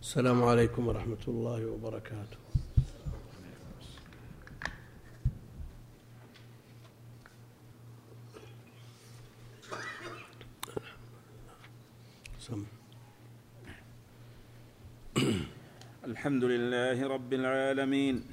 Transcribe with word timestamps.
السلام 0.00 0.42
عليكم 0.42 0.88
ورحمة 0.88 1.24
الله 1.28 1.66
وبركاته. 1.66 2.40
الحمد 16.04 16.44
لله 16.44 17.08
رب 17.08 17.32
العالمين 17.32 18.24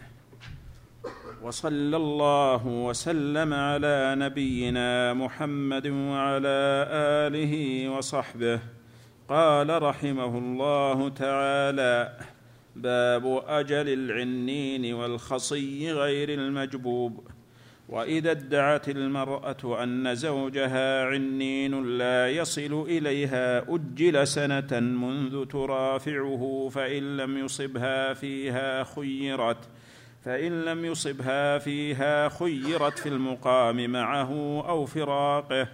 وصلى 1.44 1.98
الله 1.98 2.68
وسلم 2.68 3.54
على 3.54 4.16
نبينا 4.18 5.14
محمد 5.14 5.88
وعلى 5.88 6.60
آله 7.28 7.54
وصحبه 7.90 8.77
قال 9.30 9.84
رحمه 9.84 10.38
الله 10.38 11.10
تعالى 11.10 12.18
باب 12.76 13.44
أجل 13.48 13.90
العنين 13.90 14.94
والخصي 14.94 15.92
غير 15.92 16.30
المجبوب. 16.30 17.28
وإذا 17.90 18.32
ادعت 18.32 18.90
المرأة 18.90 19.84
أن 19.84 20.16
زوجها 20.16 21.06
عنين 21.06 21.98
لا 21.98 22.30
يصل 22.30 22.86
إليها 22.88 23.76
أجل 23.76 24.28
سنة 24.28 24.80
منذ 24.80 25.46
ترافعه 25.46 26.70
فإن 26.72 27.18
لم 27.18 27.38
يصبها 27.38 28.14
فيها 28.14 28.84
خيرت 28.84 29.70
فإن 30.26 30.66
لم 30.66 30.86
يصبها 30.86 31.58
فيها 31.58 32.30
خيرت 32.30 33.00
في 33.00 33.10
المقام 33.10 33.90
معه 33.90 34.64
أو 34.70 34.86
فراقه. 34.86 35.68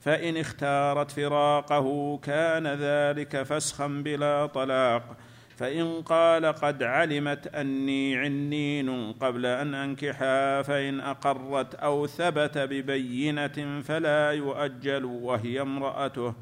فإن 0.00 0.36
اختارت 0.36 1.10
فراقه 1.10 2.18
كان 2.18 2.66
ذلك 2.66 3.42
فسخا 3.42 3.86
بلا 3.86 4.46
طلاق. 4.46 5.16
فإن 5.56 6.02
قال 6.02 6.46
قد 6.46 6.82
علمت 6.82 7.46
أني 7.46 8.16
عنين 8.16 9.12
قبل 9.12 9.46
أن 9.46 9.74
انكحها 9.74 10.62
فإن 10.62 11.00
أقرت 11.00 11.74
أو 11.74 12.06
ثبت 12.06 12.58
ببينة 12.58 13.80
فلا 13.80 14.32
يؤجل 14.32 15.04
وهي 15.04 15.60
امرأته. 15.60 16.34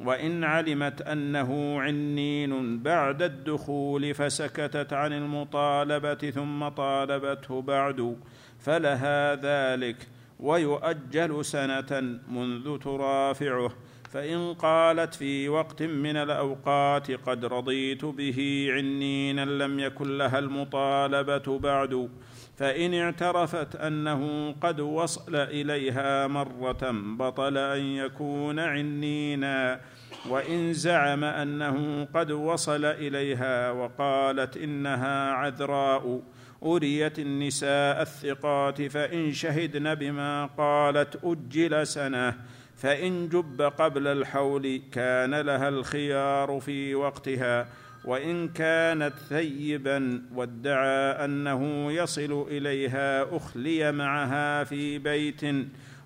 وإن 0.00 0.44
علمت 0.44 1.02
أنه 1.02 1.80
عنين 1.80 2.82
بعد 2.82 3.22
الدخول 3.22 4.14
فسكتت 4.14 4.92
عن 4.92 5.12
المطالبة 5.12 6.14
ثم 6.14 6.68
طالبته 6.68 7.62
بعد 7.62 8.16
فلها 8.60 9.34
ذلك. 9.34 9.96
ويؤجل 10.42 11.44
سنة 11.44 12.18
منذ 12.28 12.78
ترافعه 12.78 13.72
فإن 14.10 14.54
قالت 14.54 15.14
في 15.14 15.48
وقت 15.48 15.82
من 15.82 16.16
الأوقات 16.16 17.10
قد 17.10 17.44
رضيت 17.44 18.04
به 18.04 18.68
عنينا 18.70 19.44
لم 19.44 19.80
يكن 19.80 20.18
لها 20.18 20.38
المطالبة 20.38 21.58
بعد 21.58 22.08
فإن 22.56 22.94
اعترفت 22.94 23.76
أنه 23.76 24.52
قد 24.60 24.80
وصل 24.80 25.36
إليها 25.36 26.26
مرة 26.26 26.90
بطل 27.18 27.58
أن 27.58 27.80
يكون 27.80 28.58
عنينا 28.58 29.80
وإن 30.28 30.72
زعم 30.72 31.24
أنه 31.24 32.04
قد 32.14 32.30
وصل 32.30 32.84
إليها 32.84 33.70
وقالت 33.70 34.56
إنها 34.56 35.32
عذراء. 35.32 36.20
أريت 36.64 37.18
النساء 37.18 38.02
الثقات 38.02 38.82
فإن 38.82 39.32
شهدن 39.32 39.94
بما 39.94 40.46
قالت 40.46 41.18
أجل 41.24 41.86
سنة 41.86 42.34
فإن 42.76 43.28
جب 43.28 43.62
قبل 43.62 44.06
الحول 44.06 44.82
كان 44.92 45.34
لها 45.34 45.68
الخيار 45.68 46.60
في 46.60 46.94
وقتها 46.94 47.68
وإن 48.04 48.48
كانت 48.48 49.12
ثيبا 49.28 50.22
وادعى 50.34 51.24
أنه 51.24 51.92
يصل 51.92 52.46
إليها 52.50 53.36
أخلي 53.36 53.92
معها 53.92 54.64
في 54.64 54.98
بيت 54.98 55.40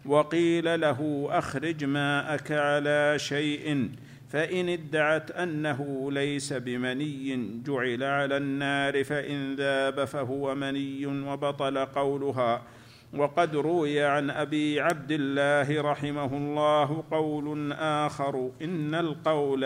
وقيل 0.06 0.80
له 0.80 1.28
أخرج 1.30 1.84
ماءك 1.84 2.52
على 2.52 3.14
شيء 3.18 3.90
فإن 4.28 4.68
ادعت 4.68 5.30
أنه 5.30 6.12
ليس 6.12 6.52
بمني 6.52 7.60
جعل 7.66 8.02
على 8.02 8.36
النار 8.36 9.04
فإن 9.04 9.54
ذاب 9.54 10.04
فهو 10.04 10.54
مني 10.54 11.06
وبطل 11.06 11.78
قولها. 11.78 12.62
وقد 13.14 13.56
روي 13.56 14.02
عن 14.02 14.30
أبي 14.30 14.80
عبد 14.80 15.12
الله 15.12 15.82
رحمه 15.90 16.36
الله 16.36 17.04
قول 17.10 17.72
آخر 17.72 18.50
إن 18.62 18.94
القول 18.94 19.64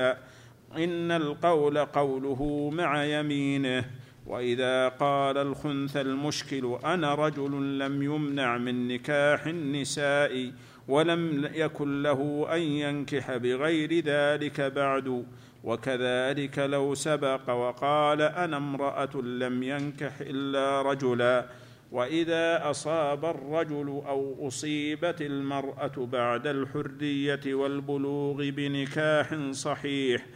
إن 0.76 1.10
القول 1.10 1.78
قوله 1.78 2.70
مع 2.72 3.04
يمينه. 3.04 3.84
وإذا 4.26 4.88
قال 4.88 5.38
الخنث 5.38 5.96
المشكل 5.96 6.78
أنا 6.84 7.14
رجل 7.14 7.78
لم 7.78 8.02
يمنع 8.02 8.58
من 8.58 8.88
نكاح 8.88 9.46
النساء. 9.46 10.52
ولم 10.90 11.48
يكن 11.54 12.02
له 12.02 12.46
أن 12.54 12.60
ينكح 12.60 13.36
بغير 13.36 14.04
ذلك 14.04 14.60
بعد. 14.60 15.24
وكذلك 15.64 16.58
لو 16.58 16.94
سبق 16.94 17.50
وقال 17.50 18.22
أنا 18.22 18.56
امرأة 18.56 19.16
لم 19.16 19.62
ينكح 19.62 20.12
إلا 20.20 20.82
رجلا. 20.82 21.46
وإذا 21.92 22.70
أصاب 22.70 23.24
الرجل 23.24 24.02
أو 24.06 24.48
أصيبت 24.48 25.20
المرأة 25.22 25.92
بعد 26.12 26.46
الحرية 26.46 27.54
والبلوغ 27.54 28.50
بنكاح 28.50 29.50
صحيح 29.50 30.26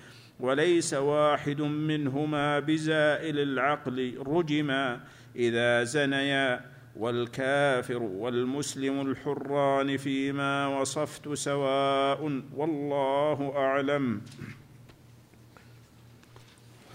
وليس 0.40 0.94
واحد 0.94 1.60
منهما 1.60 2.58
بزائل 2.58 3.38
العقل 3.38 4.14
رجما 4.26 5.00
إذا 5.36 5.84
زنيا. 5.84 6.73
والكافر 6.96 8.02
والمسلم 8.02 9.00
الحران 9.00 9.96
فيما 9.96 10.80
وصفت 10.80 11.32
سواء 11.32 12.42
والله 12.56 13.52
أعلم. 13.56 14.20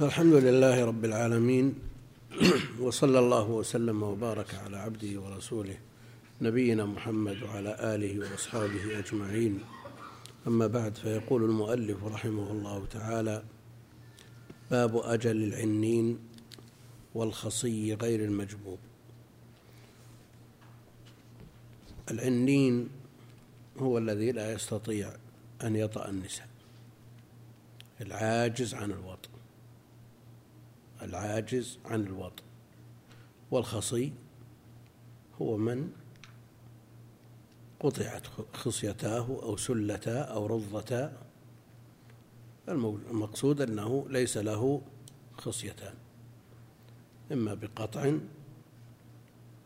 الحمد 0.02 0.34
لله 0.34 0.86
رب 0.86 1.06
العالمين 1.06 1.76
وصلى 2.80 3.20
الله 3.20 3.50
وسلم 3.50 4.04
وبارك 4.04 4.56
على 4.66 4.78
عبده 4.78 5.22
ورسوله 5.22 5.78
نبينا 6.42 6.86
محمد 6.86 7.44
وعلى 7.44 7.96
آله 7.96 8.20
وأصحابه 8.20 9.00
أجمعين. 9.00 9.60
أما 10.48 10.68
بعد 10.68 10.96
فيقول 10.96 11.44
المؤلف 11.44 12.04
رحمه 12.04 12.52
الله 12.52 12.86
تعالى 12.86 13.44
باب 14.72 14.98
أجل 14.98 15.44
العنين 15.44 16.20
والخصي 17.16 17.94
غير 17.94 18.20
المجبوب. 18.24 18.80
العنين 22.12 22.90
هو 23.78 23.98
الذي 23.98 24.32
لا 24.32 24.54
يستطيع 24.54 25.14
أن 25.64 25.76
يطأ 25.76 26.10
النساء. 26.10 26.48
العاجز 28.02 28.74
عن 28.74 28.92
الوطء 28.92 29.30
العاجز 31.02 31.80
عن 31.86 32.02
الوطء 32.02 32.44
والخصي 33.52 34.12
هو 35.42 35.58
من 35.58 35.92
قطعت 37.80 38.28
خصيتاه 38.54 39.40
أو 39.44 39.58
سلتا 39.58 40.22
أو 40.22 40.46
رضتا. 40.46 41.18
المقصود 42.70 43.62
أنه 43.62 44.06
ليس 44.10 44.38
له 44.38 44.82
خصيتان. 45.38 45.94
إما 47.32 47.54
بقطع 47.54 48.18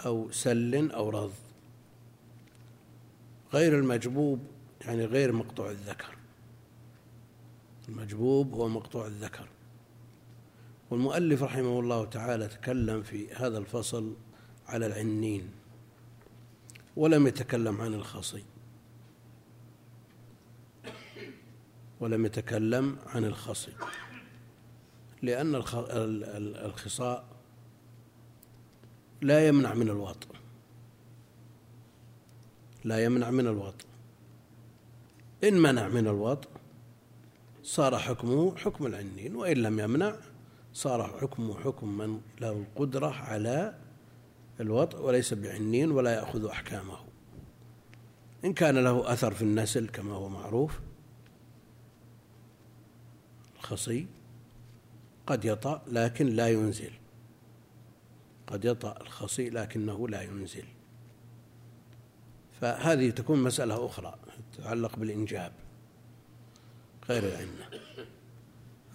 أو 0.05 0.31
سل 0.31 0.91
أو 0.91 1.09
رض. 1.09 1.33
غير 3.53 3.79
المجبوب 3.79 4.39
يعني 4.81 5.05
غير 5.05 5.31
مقطوع 5.31 5.71
الذكر. 5.71 6.17
المجبوب 7.89 8.53
هو 8.53 8.67
مقطوع 8.67 9.07
الذكر. 9.07 9.47
والمؤلف 10.91 11.43
رحمه 11.43 11.79
الله 11.79 12.05
تعالى 12.05 12.47
تكلم 12.47 13.03
في 13.03 13.33
هذا 13.33 13.57
الفصل 13.57 14.15
على 14.67 14.85
العنين 14.85 15.51
ولم 16.95 17.27
يتكلم 17.27 17.81
عن 17.81 17.93
الخصي. 17.93 18.43
ولم 21.99 22.25
يتكلم 22.25 22.97
عن 23.05 23.25
الخصي 23.25 23.71
لأن 25.21 25.55
الخصاء 26.65 27.25
لا 29.21 29.47
يمنع 29.47 29.73
من 29.73 29.89
الوطء 29.89 30.27
لا 32.83 33.03
يمنع 33.03 33.31
من 33.31 33.47
الوطء 33.47 33.85
إن 35.43 35.53
منع 35.53 35.87
من 35.87 36.07
الوطء 36.07 36.49
صار 37.63 37.97
حكمه 37.97 38.55
حكم 38.55 38.85
العنين 38.85 39.35
وإن 39.35 39.57
لم 39.57 39.79
يمنع 39.79 40.15
صار 40.73 41.17
حكمه 41.21 41.59
حكم 41.59 41.97
من 41.97 42.21
له 42.41 42.51
القدرة 42.51 43.07
على 43.07 43.75
الوطء 44.59 45.01
وليس 45.01 45.33
بعنين 45.33 45.91
ولا 45.91 46.13
يأخذ 46.13 46.45
أحكامه. 46.45 46.97
إن 48.45 48.53
كان 48.53 48.77
له 48.77 49.13
أثر 49.13 49.33
في 49.33 49.41
النسل 49.41 49.87
كما 49.87 50.13
هو 50.13 50.29
معروف 50.29 50.79
الخصي 53.55 54.07
قد 55.27 55.45
يطأ 55.45 55.81
لكن 55.87 56.27
لا 56.27 56.49
ينزل. 56.49 56.91
قد 58.47 58.65
يطأ 58.65 59.01
الخصي 59.01 59.49
لكنه 59.49 60.07
لا 60.07 60.21
ينزل. 60.21 60.65
فهذه 62.63 63.09
تكون 63.09 63.43
مسألة 63.43 63.85
أخرى 63.85 64.15
تتعلق 64.53 64.95
بالإنجاب. 64.95 65.51
غير 67.09 67.23
العنة 67.23 67.69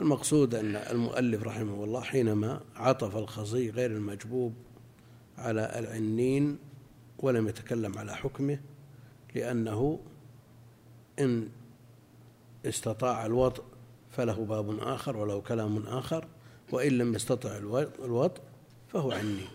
المقصود 0.00 0.54
أن 0.54 0.76
المؤلف 0.76 1.42
رحمه 1.42 1.84
الله 1.84 2.00
حينما 2.00 2.60
عطف 2.76 3.16
الخصي 3.16 3.70
غير 3.70 3.90
المجبوب 3.90 4.54
على 5.38 5.78
العنين 5.78 6.58
ولم 7.18 7.48
يتكلم 7.48 7.98
على 7.98 8.16
حكمه 8.16 8.60
لأنه 9.34 10.00
إن 11.18 11.48
استطاع 12.66 13.26
الوطء 13.26 13.64
فله 14.10 14.44
باب 14.44 14.78
آخر 14.78 15.16
وله 15.16 15.40
كلام 15.40 15.86
آخر 15.86 16.26
وإن 16.72 16.98
لم 16.98 17.14
يستطع 17.14 17.56
الوطء 18.04 18.42
فهو 18.88 19.12
عني. 19.12 19.46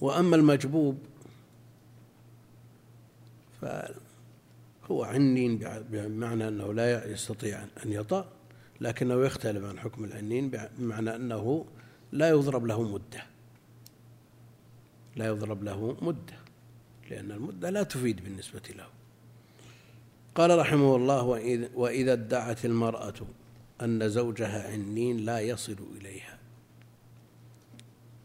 وأما 0.00 0.36
المجبوب 0.36 1.09
فهو 3.60 5.04
عنين 5.04 5.58
بمعنى 5.90 6.48
أنه 6.48 6.74
لا 6.74 7.10
يستطيع 7.10 7.62
أن 7.84 7.92
يطأ 7.92 8.28
لكنه 8.80 9.24
يختلف 9.24 9.64
عن 9.64 9.78
حكم 9.78 10.04
العنين 10.04 10.50
بمعنى 10.50 11.16
أنه 11.16 11.66
لا 12.12 12.28
يضرب 12.28 12.66
له 12.66 12.82
مدة. 12.82 13.22
لا 15.16 15.26
يضرب 15.26 15.64
له 15.64 15.96
مدة 16.02 16.34
لأن 17.10 17.32
المدة 17.32 17.70
لا 17.70 17.82
تفيد 17.82 18.24
بالنسبة 18.24 18.62
له. 18.76 18.86
قال 20.34 20.58
رحمه 20.58 20.96
الله 20.96 21.22
وإذا 21.74 22.12
ادعت 22.12 22.64
المرأة 22.64 23.14
أن 23.82 24.08
زوجها 24.08 24.72
عنين 24.72 25.16
لا 25.16 25.40
يصل 25.40 25.76
إليها. 26.00 26.38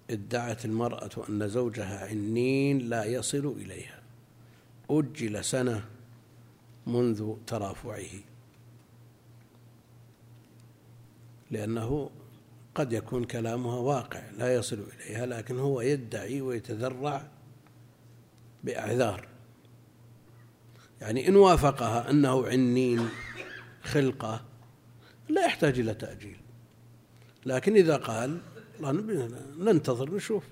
ادعت 0.09 0.65
المرأة 0.65 1.09
أن 1.29 1.47
زوجها 1.47 2.07
عنين 2.07 2.79
لا 2.79 3.05
يصل 3.05 3.55
إليها. 3.57 4.01
أجل 4.89 5.43
سنة 5.45 5.85
منذ 6.87 7.35
ترافعه. 7.47 8.19
لأنه 11.51 12.09
قد 12.75 12.93
يكون 12.93 13.23
كلامها 13.23 13.75
واقع 13.75 14.29
لا 14.37 14.55
يصل 14.55 14.87
إليها 14.99 15.25
لكن 15.25 15.59
هو 15.59 15.81
يدعي 15.81 16.41
ويتذرع 16.41 17.27
بأعذار. 18.63 19.27
يعني 21.01 21.27
إن 21.27 21.35
وافقها 21.35 22.11
أنه 22.11 22.47
عنين 22.47 23.09
خلقة 23.83 24.45
لا 25.29 25.45
يحتاج 25.45 25.79
إلى 25.79 25.93
تأجيل. 25.93 26.37
لكن 27.45 27.75
إذا 27.75 27.97
قال 27.97 28.41
ننتظر 29.59 30.15
نشوف. 30.15 30.43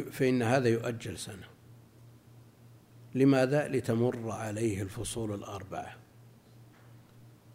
فإن 0.00 0.42
هذا 0.42 0.68
يؤجل 0.68 1.18
سنة. 1.18 1.46
لماذا؟ 3.14 3.68
لتمر 3.68 4.30
عليه 4.30 4.82
الفصول 4.82 5.34
الأربعة. 5.34 5.96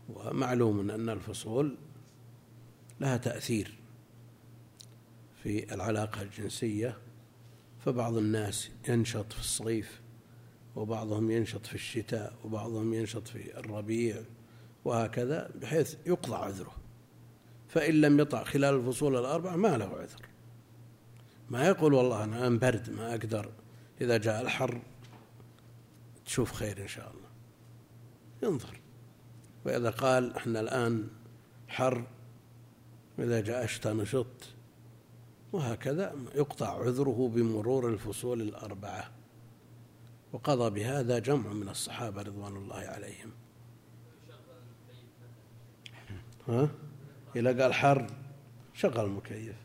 ومعلوم 0.10 0.92
أن 0.92 1.10
الفصول 1.10 1.78
لها 3.00 3.18
تأثير 3.18 3.78
في 5.44 5.74
العلاقة 5.74 6.22
الجنسية 6.22 6.98
فبعض 7.86 8.18
الناس 8.18 8.70
ينشط 8.90 9.34
في 9.34 9.40
الصيف 9.40 10.02
وبعضهم 10.76 11.32
ينشط 11.32 11.66
في 11.66 11.76
الشتاء 11.76 12.34
وبعضهم 12.44 12.94
ينشط 12.94 13.28
في 13.28 13.60
الربيع 13.60 14.22
وهكذا 14.86 15.52
بحيث 15.62 15.96
يقضى 16.06 16.36
عذره. 16.36 16.76
فإن 17.68 18.02
لم 18.02 18.20
يطع 18.20 18.44
خلال 18.44 18.76
الفصول 18.76 19.16
الأربعة 19.16 19.56
ما 19.56 19.78
له 19.78 19.86
عذر. 19.86 20.27
ما 21.50 21.68
يقول 21.68 21.94
والله 21.94 22.24
أنا 22.24 22.50
برد 22.50 22.90
ما 22.90 23.10
أقدر. 23.12 23.52
إذا 24.02 24.18
جاء 24.18 24.42
الحر 24.42 24.82
تشوف 26.26 26.52
خير 26.52 26.82
إن 26.82 26.88
شاء 26.88 27.12
الله. 27.12 27.30
ينظر. 28.44 28.80
وإذا 29.66 29.90
قال 29.90 30.36
إحنا 30.36 30.60
الآن 30.60 31.08
حر 31.68 32.04
وإذا 33.18 33.42
جاء 33.42 33.64
الشتاء 33.64 33.94
نشط 33.94 34.28
وهكذا 35.54 36.16
يقطع 36.36 36.86
عذره 36.86 37.32
بمرور 37.36 37.90
الفصول 37.90 38.42
الأربعة. 38.42 39.12
وقضى 40.34 40.70
بهذا 40.70 41.20
جمع 41.20 41.54
من 41.54 41.70
الصحابة 41.70 42.22
رضوان 42.22 42.56
الله 42.56 42.76
عليهم. 42.76 43.32
ها؟ 46.48 46.70
إذا 47.36 47.64
قال 47.64 47.74
حر 47.74 48.08
شغل 48.74 49.06
المكيف. 49.06 49.56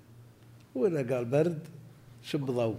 وإذا 0.74 1.14
قال 1.16 1.24
برد 1.24 1.68
شب 2.22 2.46
ضوء. 2.46 2.78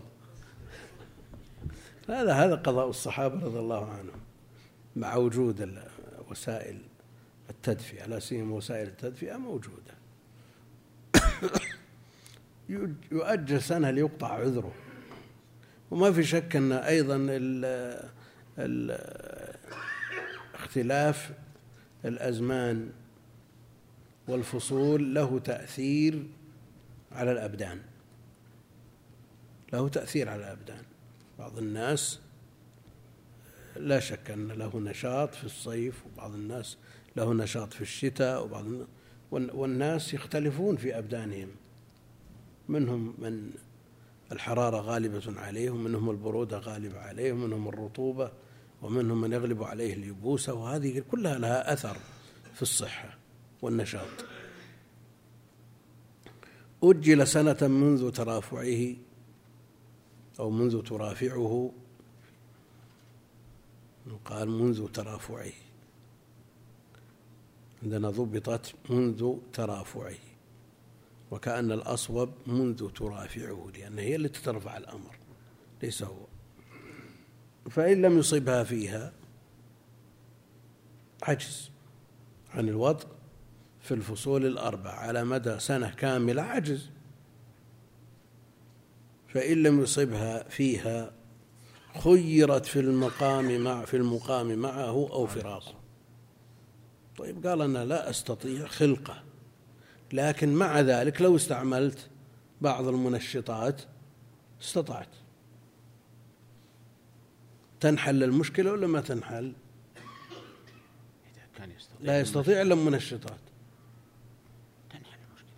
هذا 2.09 2.33
هذا 2.33 2.55
قضاء 2.55 2.89
الصحابة 2.89 3.45
رضي 3.45 3.59
الله 3.59 3.89
عنهم 3.89 4.21
مع 4.95 5.15
وجود 5.15 5.79
وسائل 6.29 6.81
التدفئة. 7.49 8.05
لا 8.05 8.19
سيما 8.19 8.55
وسائل 8.55 8.87
التدفئة 8.87 9.37
موجودة. 9.37 9.93
يؤجل 13.11 13.61
سنة 13.61 13.91
ليقطع 13.91 14.27
عذره. 14.27 14.73
وما 15.91 16.11
في 16.11 16.23
شك 16.23 16.55
أن 16.55 16.71
أيضا 16.71 17.17
ال 18.57 18.99
اختلاف 20.53 21.31
الأزمان 22.05 22.89
والفصول 24.27 25.15
له 25.15 25.39
تأثير 25.39 26.27
على 27.11 27.31
الأبدان. 27.31 27.81
له 29.73 29.87
تأثير 29.87 30.29
على 30.29 30.43
الأبدان. 30.43 30.83
بعض 31.39 31.57
الناس 31.57 32.19
لا 33.75 33.99
شك 33.99 34.31
أن 34.31 34.51
له 34.51 34.79
نشاط 34.79 35.35
في 35.35 35.43
الصيف 35.43 36.03
وبعض 36.05 36.33
الناس 36.33 36.77
له 37.15 37.33
نشاط 37.33 37.73
في 37.73 37.81
الشتاء 37.81 38.43
وبعض 38.43 38.65
والناس 39.31 40.13
يختلفون 40.13 40.75
في 40.75 40.97
أبدانهم. 40.97 41.49
منهم 42.69 43.13
من 43.17 43.51
الحرارة 44.31 44.77
غالبة 44.77 45.41
عليه 45.41 45.69
ومنهم 45.69 46.09
البرودة 46.09 46.57
غالبة 46.57 46.99
عليه 46.99 47.31
ومنهم 47.31 47.67
الرطوبة 47.67 48.31
ومنهم 48.81 49.21
من 49.21 49.31
يغلب 49.31 49.63
عليه 49.63 49.93
اليبوسة 49.93 50.53
وهذه 50.53 51.03
كلها 51.11 51.39
لها 51.39 51.73
أثر 51.73 51.97
في 52.53 52.61
الصحة 52.61 53.17
والنشاط. 53.61 54.25
أجل 56.83 57.27
سنة 57.27 57.67
منذ 57.67 58.11
ترافعه 58.11 58.95
أو 60.39 60.49
منذ 60.49 60.81
ترافعه. 60.81 61.71
قال 64.25 64.49
منذ 64.49 64.87
ترافعه. 64.87 65.51
عندنا 67.83 68.09
ضبطت 68.09 68.75
منذ 68.89 69.37
ترافعه. 69.53 70.15
وكأن 71.31 71.71
الأصوب 71.71 72.29
منذ 72.47 72.89
ترافعه 72.89 73.71
لأن 73.77 73.99
هي 73.99 74.15
التي 74.15 74.41
ترفع 74.41 74.77
الأمر 74.77 75.15
ليس 75.83 76.03
هو. 76.03 76.25
فإن 77.69 78.01
لم 78.01 78.17
يصبها 78.17 78.63
فيها 78.63 79.13
عجز 81.23 81.71
عن 82.53 82.69
الوضع 82.69 83.07
في 83.81 83.93
الفصول 83.93 84.45
الأربع 84.45 84.91
على 84.91 85.23
مدى 85.23 85.59
سنة 85.59 85.89
كاملة 85.89 86.41
عجز. 86.41 86.89
فإن 89.33 89.63
لم 89.63 89.83
يصبها 89.83 90.43
فيها 90.43 91.13
خيرت 92.03 92.65
في 92.65 92.79
المقام 92.79 93.63
مع 93.63 93.85
في 93.85 93.97
المقام 93.97 94.55
معه 94.55 94.89
أو 94.89 95.25
فراقه. 95.25 95.75
طيب 97.17 97.47
قال 97.47 97.61
أنا 97.61 97.85
لا 97.85 98.09
أستطيع 98.09 98.67
خلقة. 98.67 99.23
لكن 100.13 100.53
مع 100.53 100.79
ذلك 100.79 101.21
لو 101.21 101.35
استعملت 101.35 102.09
بعض 102.61 102.87
المنشطات 102.87 103.81
استطعت. 104.61 105.09
تنحل 107.79 108.23
المشكلة 108.23 108.71
ولا 108.71 108.87
ما 108.87 109.01
تنحل؟ 109.01 109.53
كان 111.57 111.71
يستطيع 111.71 111.97
لا 112.01 112.19
يستطيع 112.19 112.61
إلا 112.61 112.73
المنشطات. 112.73 113.39
تنحل 114.89 115.19
المشكلة. 115.29 115.57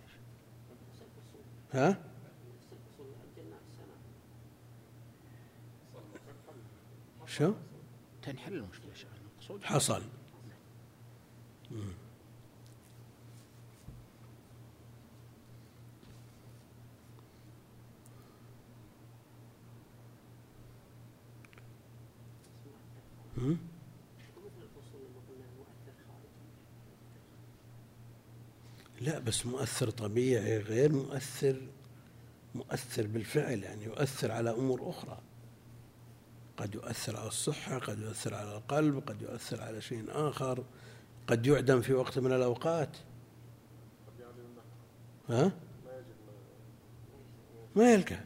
ها؟ 1.72 2.05
شو؟ 7.38 7.52
تنحل 8.22 8.54
المشكلة 8.54 8.92
المقصود 9.20 9.64
حصل. 9.64 10.02
لا 29.00 29.18
بس 29.18 29.46
مؤثر 29.46 29.90
طبيعي 29.90 30.58
غير 30.58 30.92
مؤثر 30.92 31.60
مؤثر 32.54 33.06
بالفعل 33.06 33.62
يعني 33.62 33.84
يؤثر 33.84 34.32
على 34.32 34.50
أمور 34.50 34.90
أخرى. 34.90 35.18
قد 36.56 36.74
يؤثر 36.74 37.16
على 37.16 37.28
الصحة 37.28 37.78
قد 37.78 37.98
يؤثر 37.98 38.34
على 38.34 38.56
القلب 38.56 39.02
قد 39.06 39.22
يؤثر 39.22 39.62
على 39.62 39.80
شيء 39.80 40.04
آخر 40.08 40.64
قد 41.26 41.46
يعدم 41.46 41.80
في 41.80 41.92
وقت 41.92 42.18
من 42.18 42.32
الأوقات. 42.32 42.96
ها؟ 45.28 45.52
ما 47.76 47.92
يلقى. 47.92 48.20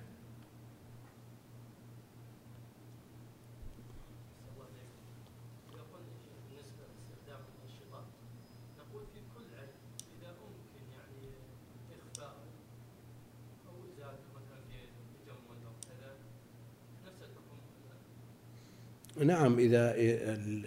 نعم 19.20 19.58
إذا 19.58 19.96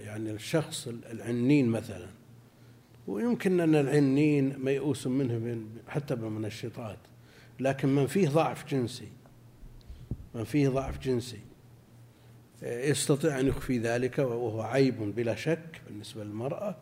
يعني 0.03 0.31
الشخص 0.31 0.88
العنين 0.88 1.67
مثلا 1.67 2.07
ويمكن 3.07 3.60
أن 3.60 3.75
العنين 3.75 4.60
ميؤوس 4.60 5.07
منه 5.07 5.65
حتى 5.88 6.15
بالمنشطات 6.15 6.98
لكن 7.60 7.95
من 7.95 8.07
فيه 8.07 8.29
ضعف 8.29 8.72
جنسي 8.72 9.07
من 10.36 10.43
فيه 10.43 10.69
ضعف 10.69 11.00
جنسي 11.00 11.39
يستطيع 12.63 13.39
أن 13.39 13.48
يخفي 13.48 13.77
ذلك 13.77 14.19
وهو 14.19 14.62
عيب 14.62 15.15
بلا 15.15 15.36
شك 15.36 15.81
بالنسبة 15.88 16.24
للمرأة 16.24 16.75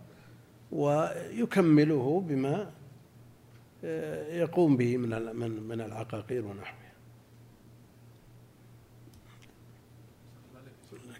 ويكمله 0.71 2.23
بما 2.27 2.71
يقوم 4.29 4.77
به 4.77 4.97
من 4.97 5.09
من 5.67 5.81
العقاقير 5.81 6.45
ونحوه. 6.45 6.80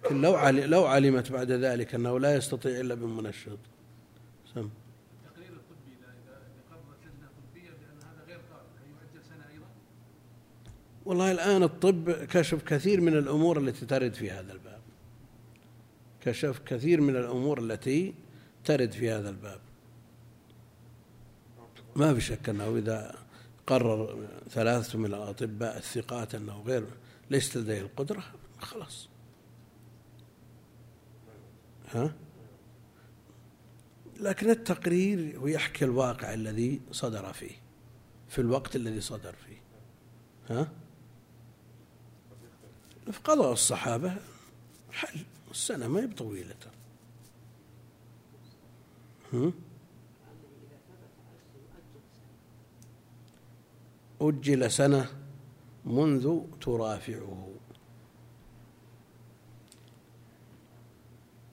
لكن 0.05 0.22
لو 0.22 0.50
لو 0.50 0.86
علمت 0.86 1.31
بعد 1.31 1.51
ذلك 1.51 1.96
أنه 1.96 2.20
لا 2.20 2.36
يستطيع 2.36 2.79
إلا 2.79 2.96
بالمنشط 2.96 3.60
سم. 4.53 4.60
التقرير 4.60 5.53
الطبي 5.53 5.91
اذا 6.00 6.13
قررت 6.72 7.00
لجنة 7.05 7.29
طبية 7.51 7.70
بأن 7.70 7.98
هذا 7.98 8.25
غير 8.27 8.38
قابل 8.51 8.67
هل 8.77 8.89
يؤجل 8.89 9.25
سنة 9.29 9.46
أيضا؟ 9.53 9.67
والله 11.05 11.31
الآن 11.31 11.63
الطب 11.63 12.12
كشف 12.12 12.63
كثير 12.63 13.01
من 13.01 13.17
الأمور 13.17 13.60
التي 13.60 13.86
ترد 13.86 14.13
في 14.13 14.31
هذا 14.31 14.53
الباب. 14.53 14.81
كشف 16.22 16.60
كثير 16.65 17.01
من 17.01 17.15
الأمور 17.15 17.60
التي 17.60 18.13
ترد 18.65 18.91
في 18.91 19.12
هذا 19.12 19.29
الباب. 19.29 19.60
ما 21.96 22.13
في 22.13 22.22
شك 22.22 22.50
أنه 22.50 22.77
إذا 22.77 23.15
قرر 23.67 24.27
ثلاثة 24.50 25.00
من 25.00 25.05
الأطباء 25.05 25.77
الثقات 25.77 26.36
أنه 26.36 26.62
غير 26.62 26.86
ليس 27.29 27.58
لديه 27.58 27.81
القدرة 27.81 28.24
خلاص. 28.60 29.11
ها؟ 31.93 32.13
لكن 34.19 34.50
التقرير 34.50 35.48
يحكي 35.48 35.86
الواقع 35.86 36.33
الذي 36.33 36.81
صدر 36.91 37.33
فيه 37.33 37.55
في 38.29 38.39
الوقت 38.39 38.75
الذي 38.75 39.01
صدر 39.01 39.33
فيه 39.33 39.62
ها؟ 40.50 40.71
في 43.12 43.19
قضاء 43.24 43.53
الصحابة 43.53 44.15
حل 44.91 45.19
السنة 45.51 45.88
ما 45.88 46.00
هي 46.00 46.07
بطويلة. 46.07 46.55
أجل 54.21 54.71
سنة 54.71 55.10
منذ 55.86 56.41
ترافعه. 56.62 57.48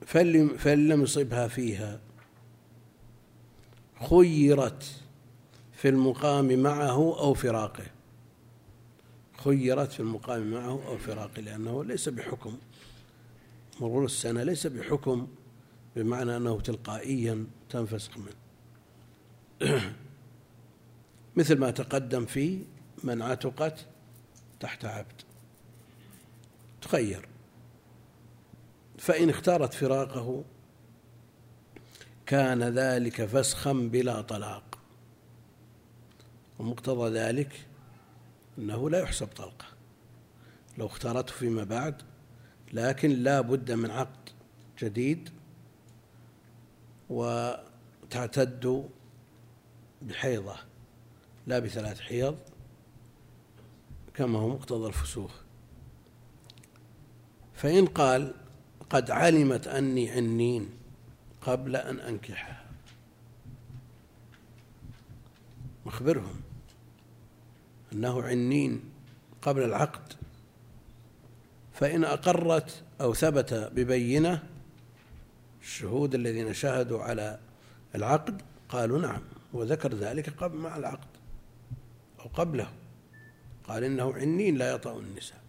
فإن 0.09 0.87
لم 0.87 1.03
يصبها 1.03 1.47
فيها. 1.47 1.99
خيرت 4.09 5.01
في 5.73 5.89
المقام 5.89 6.59
معه 6.59 7.19
أو 7.19 7.33
فراقه. 7.33 7.85
خيرت 9.37 9.91
في 9.91 9.99
المقام 9.99 10.51
معه 10.51 10.87
أو 10.87 10.97
فراقه 10.97 11.41
لأنه 11.41 11.83
ليس 11.83 12.09
بحكم. 12.09 12.57
مرور 13.81 14.05
السنة 14.05 14.43
ليس 14.43 14.67
بحكم 14.67 15.27
بمعنى 15.95 16.37
أنه 16.37 16.61
تلقائيا 16.61 17.45
تنفسخ 17.69 18.11
منه. 18.17 18.39
مثل 21.37 21.57
ما 21.57 21.71
تقدم 21.71 22.25
في 22.25 22.63
من 23.03 23.21
عتقت 23.21 23.85
تحت 24.59 24.85
عبد. 24.85 25.21
تخير. 26.81 27.27
فإن 28.99 29.29
اختارت 29.29 29.73
فراقه 29.73 30.43
كان 32.25 32.63
ذلك 32.63 33.25
فسخا 33.25 33.73
بلا 33.73 34.21
طلاق. 34.21 34.79
ومقتضى 36.59 37.19
ذلك 37.19 37.67
أنه 38.57 38.89
لا 38.89 38.99
يحسب 38.99 39.27
طلقة. 39.27 39.65
لو 40.77 40.85
اختارته 40.85 41.33
فيما 41.33 41.63
بعد 41.63 42.01
لكن 42.73 43.09
لا 43.09 43.41
بد 43.41 43.71
من 43.71 43.91
عقد 43.91 44.29
جديد 44.79 45.29
وتعتد 47.09 48.89
بحيضة 50.01 50.55
لا 51.47 51.59
بثلاث 51.59 51.99
حيض 51.99 52.37
كما 54.13 54.39
هو 54.39 54.49
مقتضى 54.49 54.87
الفسوخ. 54.87 55.31
فإن 57.53 57.85
قال 57.85 58.33
قد 58.89 59.11
علمت 59.11 59.67
أني 59.67 60.11
عنين 60.11 60.69
قبل 61.41 61.75
أن 61.75 61.99
أنكحها. 61.99 62.65
مخبرهم 65.85 66.41
أنه 67.93 68.23
عنين 68.23 68.83
قبل 69.41 69.63
العقد. 69.63 70.13
فإن 71.73 72.03
أقرت 72.03 72.83
أو 73.01 73.13
ثبت 73.13 73.53
ببينة 73.53 74.43
الشهود 75.61 76.15
الذين 76.15 76.53
شهدوا 76.53 77.03
على 77.03 77.39
العقد 77.95 78.41
قالوا 78.69 78.99
نعم 78.99 79.21
وذكر 79.53 79.95
ذلك 79.95 80.29
قبل 80.29 80.57
مع 80.57 80.77
العقد 80.77 81.07
أو 82.19 82.25
قبله. 82.33 82.71
قال 83.63 83.83
إنه 83.83 84.13
عنين 84.13 84.57
لا 84.57 84.71
يطأ 84.71 84.99
النساء. 84.99 85.41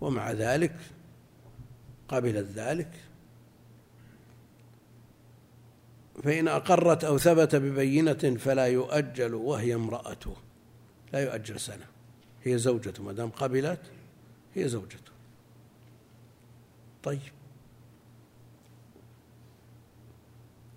ومع 0.00 0.32
ذلك 0.32 0.76
قبلت 2.10 2.46
ذلك. 2.54 2.90
فإن 6.22 6.48
أقرت 6.48 7.04
أو 7.04 7.18
ثبت 7.18 7.56
ببينة 7.56 8.36
فلا 8.38 8.66
يؤجل 8.66 9.34
وهي 9.34 9.74
امرأته. 9.74 10.36
لا 11.12 11.20
يؤجل 11.20 11.60
سنة. 11.60 11.86
هي 12.44 12.58
زوجته 12.58 13.02
ما 13.02 13.12
دام 13.12 13.30
قبلت 13.30 13.80
هي 14.54 14.68
زوجته. 14.68 15.12
طيب. 17.02 17.20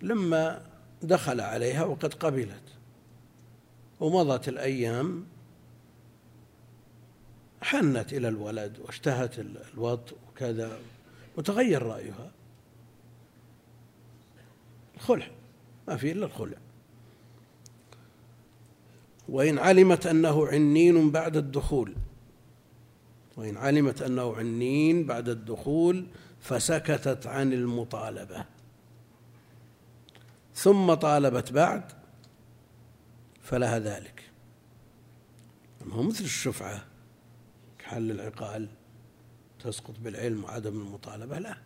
لما 0.01 0.65
دخل 1.01 1.41
عليها 1.41 1.83
وقد 1.83 2.13
قبلت 2.13 2.63
ومضت 3.99 4.47
الأيام 4.47 5.25
حنت 7.61 8.13
إلى 8.13 8.27
الولد 8.27 8.79
واشتهت 8.79 9.39
الوط 9.39 10.13
وكذا. 10.27 10.79
وتغير 11.37 11.83
رأيها. 11.83 12.31
الخلع 14.95 15.27
ما 15.87 15.97
في 15.97 16.11
إلا 16.11 16.25
الخلع. 16.25 16.57
وإن 19.29 19.59
علمت 19.59 20.07
أنه 20.07 20.47
عنين 20.47 21.11
بعد 21.11 21.37
الدخول 21.37 21.95
وإن 23.37 23.57
علمت 23.57 24.01
أنه 24.01 24.35
عنين 24.35 25.05
بعد 25.05 25.29
الدخول 25.29 26.07
فسكتت 26.39 27.27
عن 27.27 27.53
المطالبة. 27.53 28.45
ثم 30.55 30.93
طالبت 30.93 31.51
بعد 31.51 31.91
فلها 33.41 33.79
ذلك. 33.79 34.29
هو 35.91 36.03
مثل 36.03 36.23
الشفعة 36.23 36.85
كحل 37.79 38.11
العقال. 38.11 38.69
تسقط 39.63 39.99
بالعلم 39.99 40.43
وعدم 40.43 40.81
المطالبة 40.81 41.39
لا. 41.39 41.57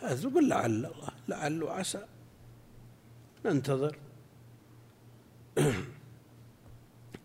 هذا 0.00 0.28
تقول 0.28 0.48
لعل 0.48 0.70
الله 0.70 1.08
لعل 1.28 1.62
وعسى. 1.62 2.06
ننتظر. 3.44 3.98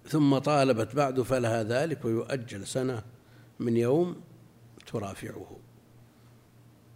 ثم 0.08 0.38
طالبت 0.38 0.96
بعد 0.96 1.22
فلها 1.22 1.64
ذلك 1.64 2.06
ويؤجل 2.06 2.68
سنة 2.68 3.04
من 3.60 3.78
يوم 3.78 4.22
ترافعه. 4.86 5.58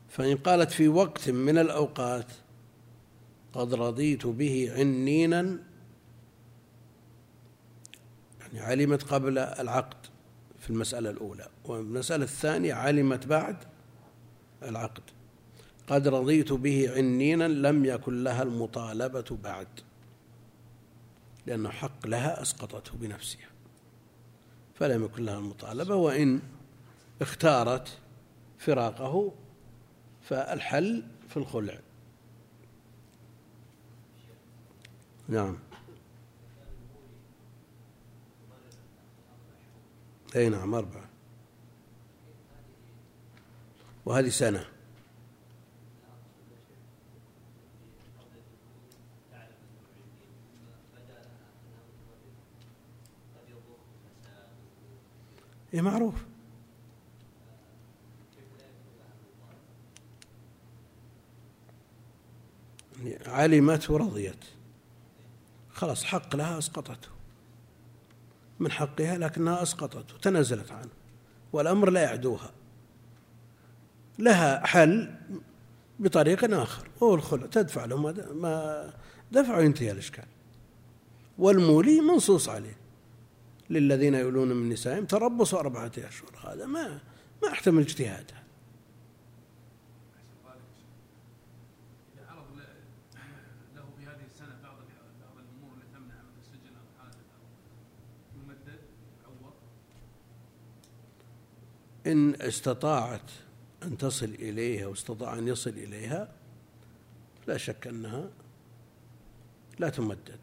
فإن 0.10 0.38
قالت 0.38 0.72
في 0.72 0.88
وقت 0.88 1.30
من 1.30 1.58
الأوقات 1.58 2.32
قد 3.54 3.74
رضيت 3.74 4.28
به 4.28 4.74
عنينا 4.76 5.60
يعني 8.42 8.60
علمت 8.60 9.04
قبل 9.04 9.38
العقد 9.38 10.06
في 10.60 10.70
المسألة 10.70 11.10
الأولى. 11.10 11.48
والمسألة 11.70 12.24
الثانية 12.24 12.74
علمت 12.74 13.28
بعد 13.28 13.58
العقد. 14.64 15.04
قد 15.88 16.08
رضيت 16.08 16.54
به 16.54 16.92
عنينا 16.96 17.48
لم 17.48 17.86
يكن 17.86 18.24
لها 18.24 18.44
المطالبة 18.44 19.38
بعد 19.44 19.68
لأنه 21.46 21.70
حق 21.70 22.08
لها 22.08 22.42
أسقطته 22.42 22.98
بنفسها 22.98 23.48
فلم 24.76 25.04
يكن 25.04 25.26
لها 25.26 25.38
المطالبة 25.38 25.96
وإن 25.96 26.42
اختارت 27.22 27.98
فراقه 28.58 29.34
فالحل 30.22 31.04
في 31.30 31.38
الخلع. 31.38 31.80
نعم. 35.28 35.58
أي 40.36 40.50
نعم 40.50 40.76
أربعة. 40.76 41.07
وهذه 44.08 44.30
سنة. 44.30 44.66
إيه 55.74 55.82
معروف. 55.82 56.14
علمت 63.26 63.90
ورضيت. 63.90 64.46
خلاص 65.70 66.04
حق 66.04 66.36
لها 66.36 66.58
أسقطته. 66.58 67.10
من 68.60 68.72
حقها 68.72 69.18
لكنها 69.18 69.64
أسقطته 69.64 70.18
تنازلت 70.18 70.72
عنه. 70.72 70.92
والأمر 71.54 71.90
لا 71.90 72.02
يعدوها. 72.02 72.57
لها 74.20 74.66
حل 74.66 75.16
بطريق 76.00 76.54
آخر 76.54 76.88
وهو 77.02 77.16
الخلع. 77.16 77.46
تدفع 77.46 77.86
له 77.86 77.98
ما 78.34 78.94
دفع 79.32 79.60
ينتهي 79.60 79.92
الإشكال. 79.92 80.26
والمولي 81.38 82.02
منصوص 82.02 82.50
عليه. 82.50 82.78
للذين 83.70 84.14
يولون 84.14 84.48
من 84.48 84.70
نسائهم 84.70 85.06
تربص 85.06 85.54
أربعة 85.54 85.92
أشهر. 85.98 86.54
هذا 86.54 86.66
ما 86.66 87.00
ما 87.44 87.52
أحتمل 87.52 87.82
اجتهاد 87.82 88.32
إن 102.08 102.42
استطاعت 102.42 103.32
أن 103.84 103.98
تصل 103.98 104.26
إليها 104.26 104.88
واستطاع 104.88 105.38
أن 105.38 105.48
يصل 105.48 105.70
إليها 105.70 106.32
لا 107.48 107.58
شك 107.58 107.88
أنها 107.88 108.30
لا 109.80 109.90
تمدد. 109.90 110.40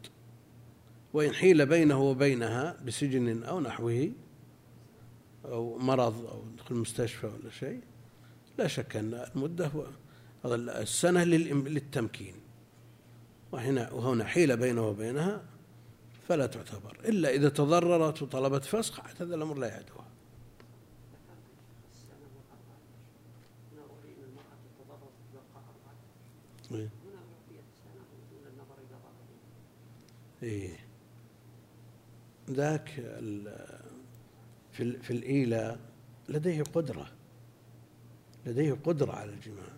وإن 1.13 1.33
حيل 1.33 1.65
بينه 1.65 2.01
وبينها 2.01 2.77
بسجن 2.85 3.43
أو 3.43 3.59
نحوه 3.59 4.11
أو 5.45 5.77
مرض 5.77 6.25
أو 6.25 6.43
دخل 6.57 6.75
المستشفى 6.75 7.27
ولا 7.27 7.49
شيء 7.49 7.81
لا 8.57 8.67
شك 8.67 8.95
أن 8.95 9.13
المدة 9.35 9.71
السنة 10.45 11.23
للتمكين. 11.23 12.35
وهنا 13.51 13.91
وهنا 13.91 14.25
حيل 14.25 14.57
بينه 14.57 14.87
وبينها 14.87 15.43
فلا 16.27 16.45
تعتبر. 16.45 16.97
إلا 17.05 17.29
إذا 17.29 17.49
تضررت 17.49 18.21
وطلبت 18.21 18.65
فسخ 18.65 18.99
هذا 19.21 19.35
الأمر 19.35 19.57
لا 19.57 19.67
يعدها 26.79 27.25
إيه. 30.43 30.79
ذاك 32.49 32.89
في 34.71 34.97
في 35.01 35.11
الإيلاء 35.11 35.79
لديه 36.29 36.63
قدرة. 36.63 37.11
لديه 38.45 38.73
قدرة 38.73 39.11
على 39.11 39.31
الجماع. 39.33 39.73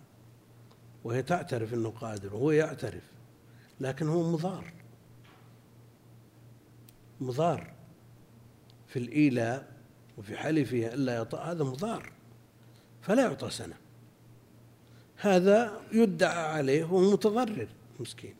وهي 1.04 1.22
تعترف 1.22 1.74
أنه 1.74 1.90
قادر 1.90 2.34
وهو 2.34 2.50
يعترف. 2.50 3.12
لكن 3.80 4.08
هو 4.08 4.32
مضار. 4.32 4.72
مضار. 7.20 7.72
في 8.86 8.98
الإيلاء 8.98 9.76
وفي 10.18 10.36
حلفه 10.36 10.94
ألا 10.94 11.16
يطأ 11.16 11.38
هذا 11.38 11.64
مضار. 11.64 12.12
فلا 13.02 13.22
يعطى 13.22 13.50
سنة. 13.50 13.76
هذا 15.20 15.80
يدعى 15.92 16.46
عليه 16.46 16.84
وهو 16.84 17.12
متضرر 17.12 17.68
مسكين. 18.00 18.34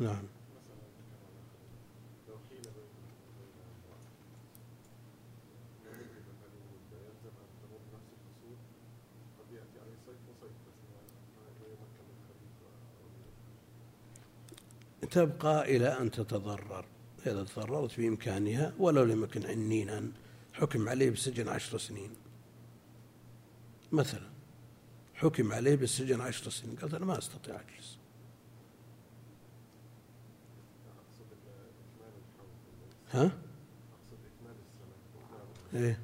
نعم. 0.00 0.22
تبقى 15.10 15.76
إلى 15.76 15.88
أن 16.00 16.10
تتضرر. 16.10 16.84
إذا 17.26 17.44
تضررت 17.44 18.00
بإمكانها 18.00 18.72
ولو 18.78 19.04
لم 19.04 19.24
يكن 19.24 19.46
عنينا 19.46 20.12
حكم 20.52 20.88
عليه 20.88 21.10
بالسجن 21.10 21.48
عشر 21.48 21.78
سنين. 21.78 22.27
مثلا 23.92 24.28
حكم 25.14 25.52
عليه 25.52 25.74
بالسجن 25.76 26.20
عشر 26.20 26.50
سنين 26.50 26.76
قالت 26.76 26.94
أنا 26.94 27.04
ما 27.04 27.18
أستطيع 27.18 27.54
أجلس 27.60 27.98
ها؟ 33.12 33.32
إيه 35.74 36.00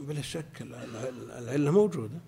بلا 0.00 0.22
شك 0.22 0.62
العلة 0.62 1.70
موجودة 1.70 2.18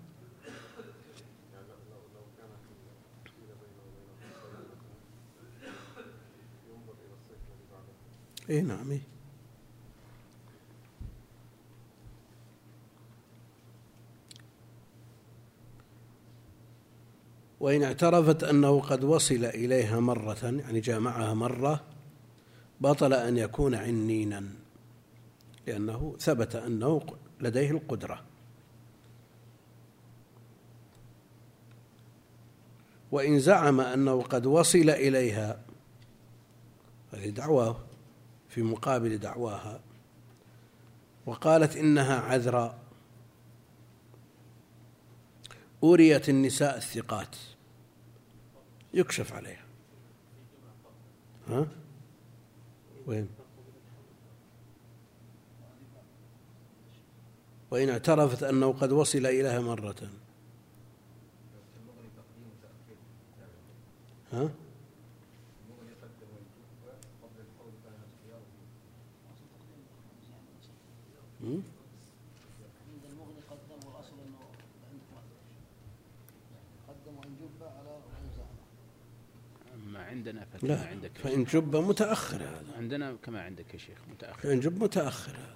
اي 8.49 8.61
نعم 8.61 8.91
إيه. 8.91 9.12
وإن 17.63 17.83
اعترفت 17.83 18.43
أنه 18.43 18.79
قد 18.79 19.03
وصل 19.03 19.45
إليها 19.45 19.99
مرة 19.99 20.37
يعني 20.43 20.79
جامعها 20.79 21.33
مرة 21.33 21.83
بطل 22.81 23.13
أن 23.13 23.37
يكون 23.37 23.75
عنينا 23.75 24.43
لأنه 25.67 26.15
ثبت 26.19 26.55
أنه 26.55 27.01
لديه 27.41 27.71
القدرة. 27.71 28.23
وإن 33.11 33.39
زعم 33.39 33.81
أنه 33.81 34.21
قد 34.21 34.45
وصل 34.45 34.89
إليها 34.89 35.61
هذه 37.13 37.29
دعواه 37.29 37.77
في 38.49 38.61
مقابل 38.61 39.17
دعواها 39.17 39.79
وقالت 41.25 41.77
إنها 41.77 42.19
عذراء. 42.19 42.79
أوريت 45.83 46.29
النساء 46.29 46.77
الثقات. 46.77 47.35
يكشف 48.93 49.33
عليها. 49.33 49.65
ها؟ 51.47 51.67
وين؟ 53.07 53.29
وإن 57.71 57.89
اعترفت 57.89 58.43
أنه 58.43 58.73
قد 58.73 58.91
وصل 58.91 59.25
إليها 59.25 59.59
مرة. 59.59 60.09
ها؟ 64.31 64.49
عند 71.43 71.63
المغني 73.05 73.41
قدم 73.49 73.87
والاصل 73.87 74.13
انه 74.25 74.39
قدم 76.87 77.17
وان 77.17 77.35
جب 77.41 77.63
على 77.63 77.89
وان 77.89 78.29
زعم 78.37 78.57
اما 79.73 80.02
عندنا 80.13 80.45
فكما 80.45 80.69
لا 80.69 80.85
عندك 80.85 81.11
فإن 81.17 81.43
جب 81.43 81.75
متأخر 81.75 82.37
هذا. 82.37 82.77
عندنا 82.77 83.15
كما 83.23 83.41
عندك 83.41 83.73
يا 83.73 83.79
شيخ 83.79 83.97
متأخر. 84.11 84.41
فإن 84.41 84.59
جب 84.59 84.83
متأخر 84.83 85.31
هذا. 85.31 85.55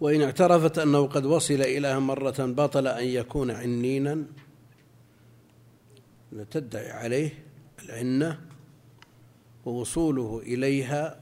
وإن 0.00 0.22
اعترفت 0.22 0.78
أنه 0.78 1.06
قد 1.06 1.24
وصل 1.26 1.54
إليها 1.54 1.98
مرة 1.98 2.34
بطل 2.38 2.86
أن 2.86 3.04
يكون 3.04 3.50
عنينا 3.50 4.24
تدعي 6.50 6.90
عليه 6.90 7.30
العنة 7.84 8.40
ووصوله 9.64 10.38
إليها 10.42 11.20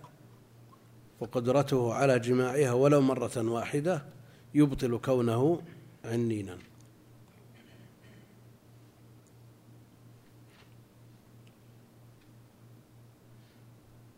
وقدرته 1.20 1.94
على 1.94 2.18
جماعها 2.18 2.72
ولو 2.72 3.00
مرة 3.00 3.36
واحدة 3.36 4.04
يبطل 4.54 4.98
كونه 4.98 5.62
عنينا. 6.04 6.58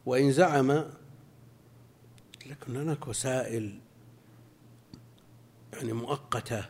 وإن 0.07 0.33
زعم 0.33 0.85
لكن 2.47 2.77
هناك 2.77 3.09
وسائل 3.09 3.81
يعني 5.73 5.93
مؤقتة 5.93 6.65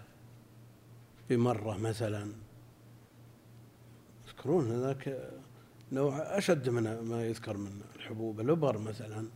بمرة 1.30 1.78
مثلا. 1.78 2.32
يذكرون 4.26 4.70
هذاك 4.70 5.30
نوع 5.92 6.18
أشد 6.18 6.68
من 6.68 7.00
ما 7.00 7.26
يذكر 7.26 7.56
من 7.56 7.80
الحبوب 7.96 8.40
الإبر 8.40 8.78
مثلا. 8.78 9.28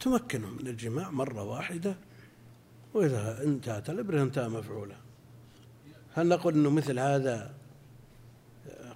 تمكنه 0.00 0.50
من 0.50 0.66
الجماع 0.66 1.10
مرة 1.10 1.42
واحدة 1.42 1.96
وإذا 2.94 3.42
انتهت 3.42 3.90
الإبرة 3.90 4.22
انتهى 4.22 4.48
مفعوله. 4.48 4.96
هل 6.14 6.28
نقول 6.28 6.54
أنه 6.54 6.70
مثل 6.70 6.98
هذا 6.98 7.54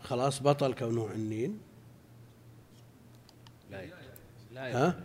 خلاص 0.02 0.42
بطل 0.42 0.74
كونه 0.74 1.08
عنين؟ 1.08 1.65
لا 4.56 4.76
ها؟ 4.76 5.00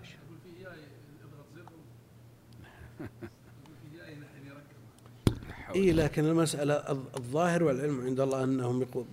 اي 5.76 5.92
لكن 5.92 6.26
المسألة 6.26 6.74
الظاهر 7.18 7.64
والعلم 7.64 8.02
عند 8.02 8.20
الله 8.20 8.44
أنهم 8.44 8.82
يقول 8.82 9.06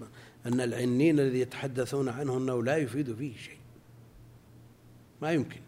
أن 0.47 0.61
العنين 0.61 1.21
الذي 1.21 1.41
يتحدثون 1.41 2.09
عنه 2.09 2.37
أنه 2.37 2.63
لا 2.63 2.77
يفيد 2.77 3.15
فيه 3.15 3.37
شيء. 3.37 3.59
ما 5.23 5.33
يمكن. 5.33 5.61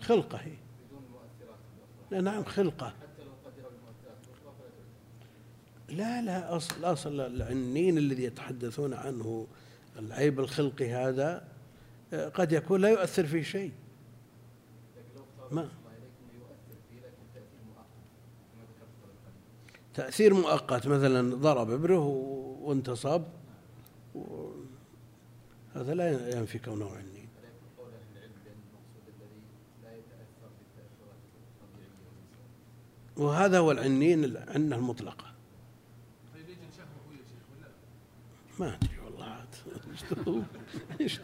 خلقة 0.00 0.38
هي 0.38 0.52
لا 2.10 2.20
نعم 2.20 2.44
خلقة. 2.44 2.94
لا 5.88 6.22
لا 6.22 6.56
أصل 6.56 6.84
أصل 6.84 7.20
العنين 7.20 7.98
الذي 7.98 8.24
يتحدثون 8.24 8.94
عنه 8.94 9.46
العيب 9.98 10.40
الخلقي 10.40 10.90
هذا 10.90 11.48
قد 12.34 12.52
يكون 12.52 12.80
لا 12.80 12.88
يؤثر 12.88 13.26
في 13.26 13.44
شيء. 13.44 13.72
ما؟ 15.52 15.68
تأثير 19.94 20.34
مؤقت 20.34 20.86
مثلا 20.86 21.36
ضرب 21.36 21.70
ابره 21.70 22.04
وانتصب 22.60 23.22
هذا 25.74 25.94
لا 25.94 26.38
ينفي 26.38 26.58
كونه 26.58 26.90
عني. 26.90 27.28
وهذا 33.16 33.58
هو 33.58 33.70
العنين 33.70 34.24
العنة 34.24 34.76
المطلقة. 34.76 35.32
ما 38.58 38.74
أدري. 38.74 38.95
والله 40.26 40.44
إيش 41.00 41.20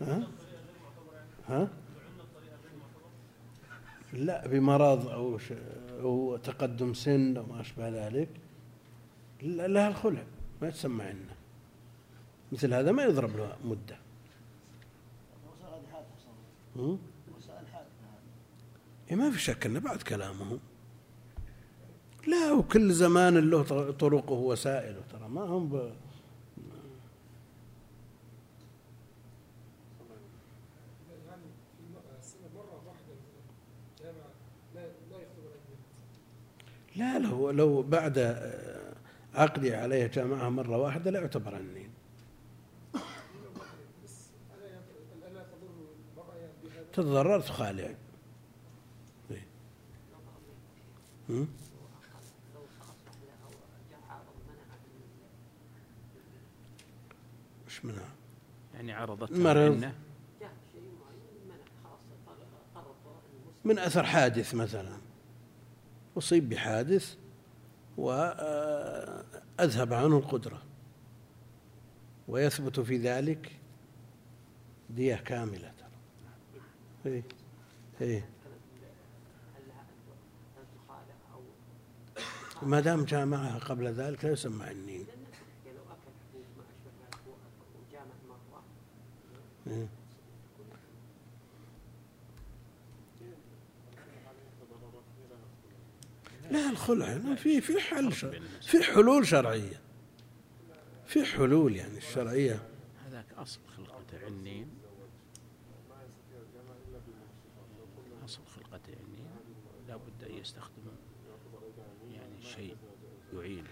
ها؟ 0.00 0.28
ها؟ 1.48 1.68
لا 4.12 4.46
بمرض 4.46 5.08
أو 5.08 5.38
أو 6.00 6.36
تقدم 6.36 6.94
سن 6.94 7.36
أو 7.36 7.46
ما 7.46 7.60
أشبه 7.60 7.88
ذلك 7.88 8.28
لها 9.42 9.88
الخلع 9.88 10.24
ما 10.62 10.70
تسمى 10.70 11.04
عنا 11.04 11.34
مثل 12.52 12.74
هذا 12.74 12.92
ما 12.92 13.02
يضرب 13.02 13.36
له 13.36 13.56
مدة. 13.64 13.98
إيه 19.10 19.16
ما 19.16 19.30
في 19.30 19.38
شك 19.38 19.66
أنه 19.66 19.80
بعد 19.80 20.02
كلامه 20.02 20.58
لا 22.26 22.52
وكل 22.52 22.92
زمان 22.92 23.50
له 23.50 23.62
طرقه 23.92 24.32
وسائله 24.32 25.00
ترى 25.12 25.28
ما 25.28 25.42
هم 25.42 25.68
ب... 25.68 25.92
لا 36.96 37.18
لو 37.18 37.50
لو 37.50 37.82
بعد 37.82 38.18
عقدي 39.34 39.74
عليه 39.74 40.06
جامعها 40.06 40.48
مرة 40.48 40.76
واحدة 40.76 41.10
لا 41.10 41.20
يعتبر 41.20 41.54
عنين 41.54 41.90
تتضرر 46.92 47.40
تخالع 47.40 47.94
منع؟ 57.84 58.08
يعني 58.74 58.92
عرضت 58.92 59.32
مرض. 59.32 59.92
من 63.64 63.78
أثر 63.78 64.04
حادث 64.04 64.54
مثلا. 64.54 64.96
أصيب 66.18 66.48
بحادث 66.48 67.16
وأذهب 67.96 69.92
عنه 69.92 70.16
القدرة. 70.18 70.62
ويثبت 72.28 72.80
في 72.80 72.96
ذلك 72.96 73.60
دية 74.90 75.14
كاملة. 75.14 75.72
إيه 77.06 77.22
إيه. 78.00 78.28
ما 82.62 82.80
دام 82.80 83.04
جامعها 83.04 83.58
قبل 83.58 83.86
ذلك 83.86 84.24
لا 84.24 84.32
يسمى 84.32 84.64
عنين 84.64 84.88
إيه 84.88 85.24
لا 96.50 96.70
الخلع 96.70 97.34
في 97.34 97.60
في 97.60 97.80
حل 97.80 98.12
في 98.62 98.82
حلول 98.82 99.26
شرعية. 99.26 99.80
في 101.06 101.24
حلول 101.24 101.76
يعني 101.76 101.98
الشرعية. 101.98 102.68
هذاك 103.06 103.26
أصل 103.32 103.60
خلقة 103.76 104.04
عنين 104.24 104.68
أصل 108.24 108.40
خلقة 108.46 108.80
عنين 108.88 109.26
لا 109.88 109.96
بد 109.96 110.24
أن 110.30 110.34
يستخدم 110.34 110.82
يعني 112.10 112.42
شيء 112.42 112.76
يعين. 113.34 113.64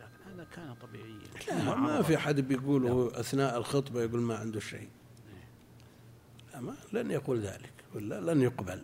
لكن 0.00 0.30
هذا 0.30 0.44
كان 0.44 0.74
طبيعيا. 0.74 1.20
لا 1.48 1.74
ما 1.74 2.02
في 2.02 2.16
حد 2.18 2.40
بيقول 2.40 3.10
أثناء 3.14 3.58
الخطبة 3.58 4.02
يقول 4.02 4.20
ما 4.20 4.36
عنده 4.36 4.60
شيء. 4.60 4.88
ما 6.60 6.74
لن 6.92 7.10
يقول 7.10 7.40
ذلك 7.40 7.72
ولا 7.94 8.34
لن 8.34 8.42
يقبل. 8.42 8.82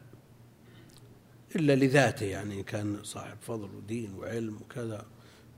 إلا 1.57 1.77
لذاته 1.77 2.27
يعني 2.27 2.55
إن 2.55 2.63
كان 2.63 3.05
صاحب 3.05 3.37
فضل 3.41 3.75
ودين 3.75 4.15
وعلم 4.15 4.57
وكذا 4.57 5.07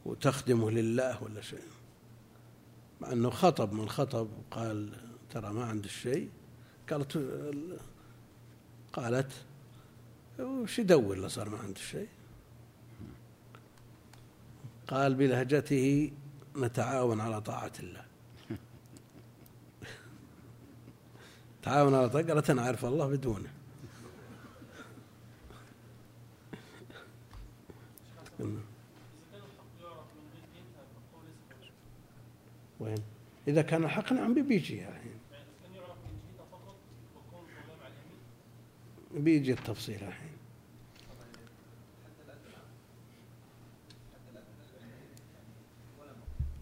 وتخدمه 0.05 0.71
لله 0.71 1.23
ولا 1.23 1.41
شيء. 1.41 1.69
مع 3.01 3.13
أنه 3.13 3.31
خطب 3.31 3.73
من 3.73 3.89
خطب 3.89 4.29
وقال 4.39 4.93
ترى 5.31 5.53
ما 5.53 5.65
عندي 5.65 5.89
شيء 5.89 6.31
قالت 6.91 7.19
قالت 8.93 9.33
وش 10.39 10.79
يدور 10.79 11.17
له 11.17 11.29
صار 11.29 11.49
ما 11.49 11.59
عنده 11.59 11.81
شيء؟ 11.81 12.09
قال 14.89 15.15
بلهجته 15.15 16.13
نتعاون 16.57 17.21
على 17.21 17.41
طاعة 17.41 17.73
الله. 17.81 18.05
تعاون 21.63 21.95
على 21.95 22.07
أنا 22.51 22.67
أعرف 22.67 22.85
الله 22.85 23.07
بدونه. 23.09 23.53
وين؟ 32.81 33.03
إذا 33.49 33.63
كان 33.63 33.85
الحق 33.85 34.13
نعم 34.13 34.35
بيجي 34.35 34.89
الحين. 34.89 35.19
بيجي 39.15 39.53
التفصيل 39.53 40.05
الحين. 40.05 40.33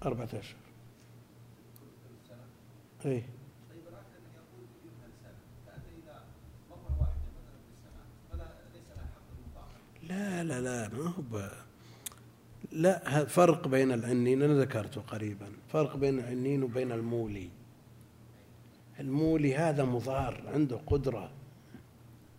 أربعة 0.04 0.28
أشهر. 0.34 0.56
إيه. 3.04 3.39
لا 10.10 10.44
لا 10.44 10.60
لا 10.60 10.88
ما 10.88 11.08
هو. 11.08 11.50
لا 12.72 13.24
فرق 13.24 13.68
بين 13.68 13.92
العنين 13.92 14.42
أنا 14.42 14.60
ذكرته 14.60 15.00
قريبا. 15.00 15.46
فرق 15.68 15.96
بين 15.96 16.18
العنين 16.18 16.62
وبين 16.62 16.92
المولي. 16.92 17.48
المولي 19.00 19.56
هذا 19.56 19.84
مضار 19.84 20.42
عنده 20.54 20.76
قدرة 20.86 21.30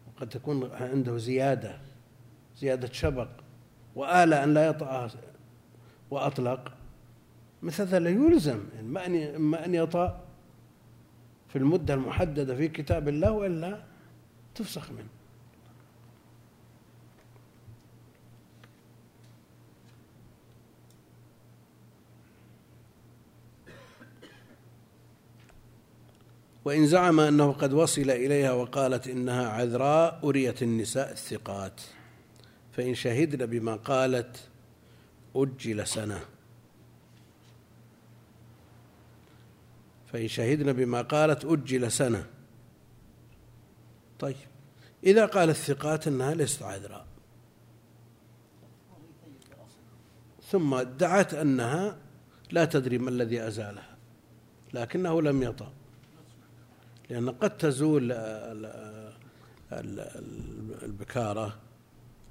وقد 0.07 0.29
تكون 0.29 0.71
عنده 0.71 1.17
زيادة 1.17 1.77
زيادة 2.57 2.91
شبق 2.91 3.29
وآل 3.95 4.33
أن 4.33 4.53
لا 4.53 4.65
يطأ 4.65 5.09
وأطلق. 6.11 6.73
مثل 7.61 7.83
هذا 7.83 7.99
لا 7.99 8.09
يلزم 8.09 8.59
يعني 8.95 9.35
إما 9.35 9.65
أن 9.65 9.75
يطأ 9.75 10.23
في 11.47 11.57
المدة 11.57 11.93
المحددة 11.93 12.55
في 12.55 12.67
كتاب 12.67 13.07
الله 13.07 13.31
وإلا 13.31 13.83
تفسخ 14.55 14.91
منه. 14.91 15.20
وإن 26.65 26.87
زعم 26.87 27.19
أنه 27.19 27.51
قد 27.51 27.73
وصل 27.73 28.09
إليها 28.09 28.51
وقالت 28.51 29.07
إنها 29.07 29.49
عذراء 29.49 30.19
أريت 30.23 30.63
النساء 30.63 31.11
الثقات. 31.11 31.81
فإن 32.71 32.95
شهدن 32.95 33.45
بما 33.45 33.75
قالت 33.75 34.49
أجل 35.35 35.87
سنة. 35.87 36.21
فإن 40.13 40.27
شهدن 40.27 40.73
بما 40.73 41.01
قالت 41.01 41.45
أجل 41.45 41.91
سنة. 41.91 42.27
طيب 44.19 44.35
إذا 45.03 45.25
قال 45.25 45.49
الثقات 45.49 46.07
أنها 46.07 46.33
ليست 46.33 46.63
عذراء. 46.63 47.05
ثم 50.51 50.73
ادعت 50.73 51.33
أنها 51.33 51.97
لا 52.51 52.65
تدري 52.65 52.97
ما 52.97 53.09
الذي 53.09 53.47
أزالها 53.47 53.97
لكنه 54.73 55.21
لم 55.21 55.43
يطأ 55.43 55.73
لأن 57.11 57.29
قد 57.29 57.57
تزول 57.57 58.11
البكارة 60.83 61.57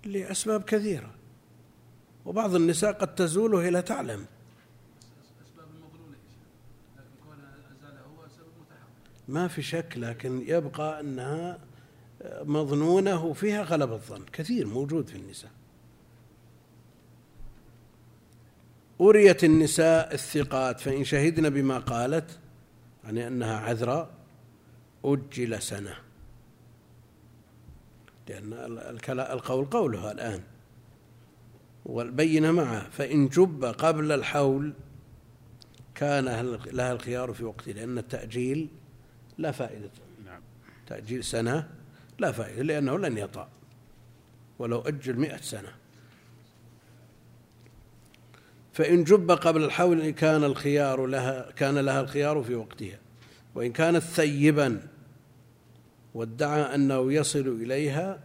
لأسباب 0.04 0.62
كثيرة. 0.62 1.10
وبعض 2.24 2.54
النساء 2.54 2.92
قد 2.92 3.14
تزول 3.14 3.54
وهي 3.54 3.70
لا 3.70 3.80
تعلم. 3.80 4.26
ما 9.28 9.48
في 9.48 9.62
شك 9.62 9.94
لكن 9.96 10.42
يبقى 10.46 11.00
أنها 11.00 11.58
مظنونة 12.42 13.24
وفيها 13.24 13.62
غلب 13.62 13.92
الظن. 13.92 14.22
كثير 14.32 14.66
موجود 14.66 15.08
في 15.08 15.16
النساء. 15.16 15.50
أريت 19.00 19.44
النساء 19.44 20.14
الثقات 20.14 20.80
فإن 20.80 21.04
شهدن 21.04 21.50
بما 21.50 21.78
قالت 21.78 22.38
يعني 23.04 23.26
أنها 23.26 23.56
عذراء 23.56 24.19
أجل 25.04 25.62
سنة. 25.62 25.96
لأن 28.28 28.52
القول 29.10 29.64
قولها 29.64 30.12
الآن. 30.12 30.42
والبينة 31.84 32.52
معه. 32.52 32.90
فإن 32.90 33.28
جب 33.28 33.64
قبل 33.64 34.12
الحول 34.12 34.72
كان 35.94 36.24
لها 36.72 36.92
الخيار 36.92 37.32
في 37.32 37.44
وقته 37.44 37.72
لأن 37.72 37.98
التأجيل 37.98 38.68
لا 39.38 39.50
فائدة. 39.50 39.90
نعم. 40.24 40.42
تأجيل 40.86 41.24
سنة 41.24 41.68
لا 42.18 42.32
فائدة 42.32 42.62
لأنه 42.62 42.98
لن 42.98 43.18
يطأ. 43.18 43.48
ولو 44.58 44.80
أجل 44.80 45.16
مئة 45.16 45.40
سنة. 45.40 45.72
فإن 48.72 49.04
جب 49.04 49.30
قبل 49.30 49.64
الحول 49.64 50.10
كان 50.10 50.44
الخيار 50.44 51.06
لها 51.06 51.50
كان 51.50 51.78
لها 51.78 52.00
الخيار 52.00 52.42
في 52.42 52.54
وقتها. 52.54 52.98
وإن 53.54 53.72
كانت 53.72 54.02
ثيبا 54.02 54.88
وادعى 56.14 56.74
أنه 56.74 57.12
يصل 57.12 57.48
إليها 57.62 58.24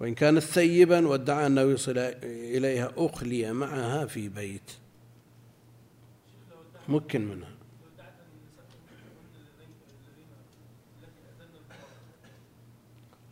وإن 0.00 0.14
كانت 0.14 0.42
ثيبا 0.42 1.08
وادعى 1.08 1.46
أنه 1.46 1.62
يصل 1.62 1.98
إليها 1.98 2.92
أخلي 2.96 3.52
معها 3.52 4.06
في 4.06 4.28
بيت. 4.28 4.70
مكن 6.88 7.28
منها. 7.28 7.52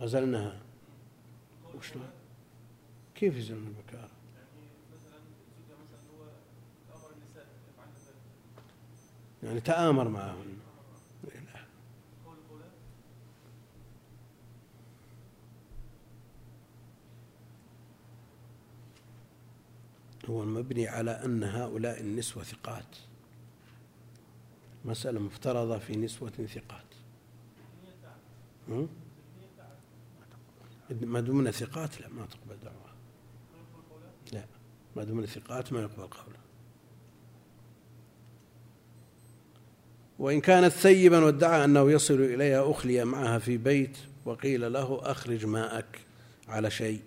أزلناها. 0.01 0.61
وشلون؟ 1.75 2.11
كيف 3.15 3.37
يزلنا 3.37 3.69
البكارة 3.69 4.11
يعني 9.47 9.61
تآمر 9.61 10.09
معهن 10.09 10.57
هو 20.29 20.45
مبني 20.45 20.89
على 20.89 21.11
أن 21.11 21.43
هؤلاء 21.43 22.01
النسوة 22.01 22.43
ثقات. 22.43 22.97
مسألة 24.85 25.21
مفترضة 25.21 25.79
في 25.79 25.97
نسوة 25.97 26.31
ثقات. 26.31 26.87
ما 30.91 31.21
دمنا 31.21 31.51
ثقات 31.51 32.01
لا 32.01 32.09
ما 32.09 32.27
تقبل 32.27 32.57
دعوة. 32.65 32.93
لا 34.33 34.47
ما 34.97 35.05
دمنا 35.05 35.27
ثقات 35.27 35.73
ما 35.73 35.81
يقبل 35.81 36.07
قوله. 36.07 36.39
وإن 40.19 40.41
كانت 40.41 40.73
ثيبا 40.73 41.25
وادعى 41.25 41.65
أنه 41.65 41.91
يصل 41.91 42.21
إليها 42.21 42.71
أخلي 42.71 43.05
معها 43.05 43.39
في 43.39 43.57
بيت. 43.57 43.99
وقيل 44.25 44.73
له 44.73 45.01
أخرج 45.03 45.47
ماءك 45.47 46.01
على 46.49 46.71
شيء. 46.71 47.01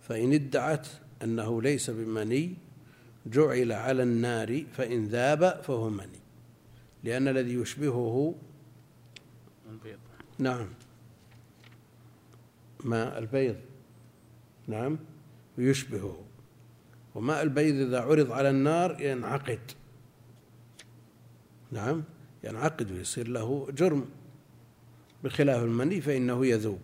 فإن 0.00 0.32
ادعت 0.32 0.86
أنه 1.22 1.62
ليس 1.62 1.90
بمني 1.90 2.54
جعل 3.26 3.72
على 3.72 4.02
النار 4.02 4.64
فإن 4.76 5.06
ذاب 5.06 5.62
فهو 5.64 5.90
مني. 5.90 6.22
لأن 7.04 7.28
الذي 7.28 7.54
يشبهه 7.54 8.34
البيض. 9.70 9.98
نعم. 10.38 10.68
ماء 12.84 13.18
البيض. 13.18 13.56
نعم. 14.66 14.98
يشبهه. 15.58 16.22
وماء 17.14 17.42
البيض 17.42 17.74
إذا 17.74 18.00
عرض 18.00 18.32
على 18.32 18.50
النار 18.50 19.00
ينعقد. 19.00 19.60
نعم 21.72 22.04
ينعقد 22.44 22.92
ويصير 22.92 23.28
له 23.28 23.68
جرم 23.70 24.08
بخلاف 25.24 25.62
المني 25.62 26.00
فإنه 26.00 26.46
يذوب. 26.46 26.80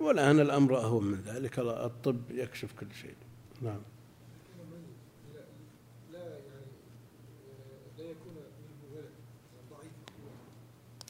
والآن 0.00 0.40
الأمر 0.40 0.78
أهون 0.78 1.04
من 1.04 1.20
ذلك 1.20 1.58
الطب 1.58 2.30
يكشف 2.30 2.72
كل 2.80 2.86
شيء. 3.02 3.14
نعم. 3.62 3.80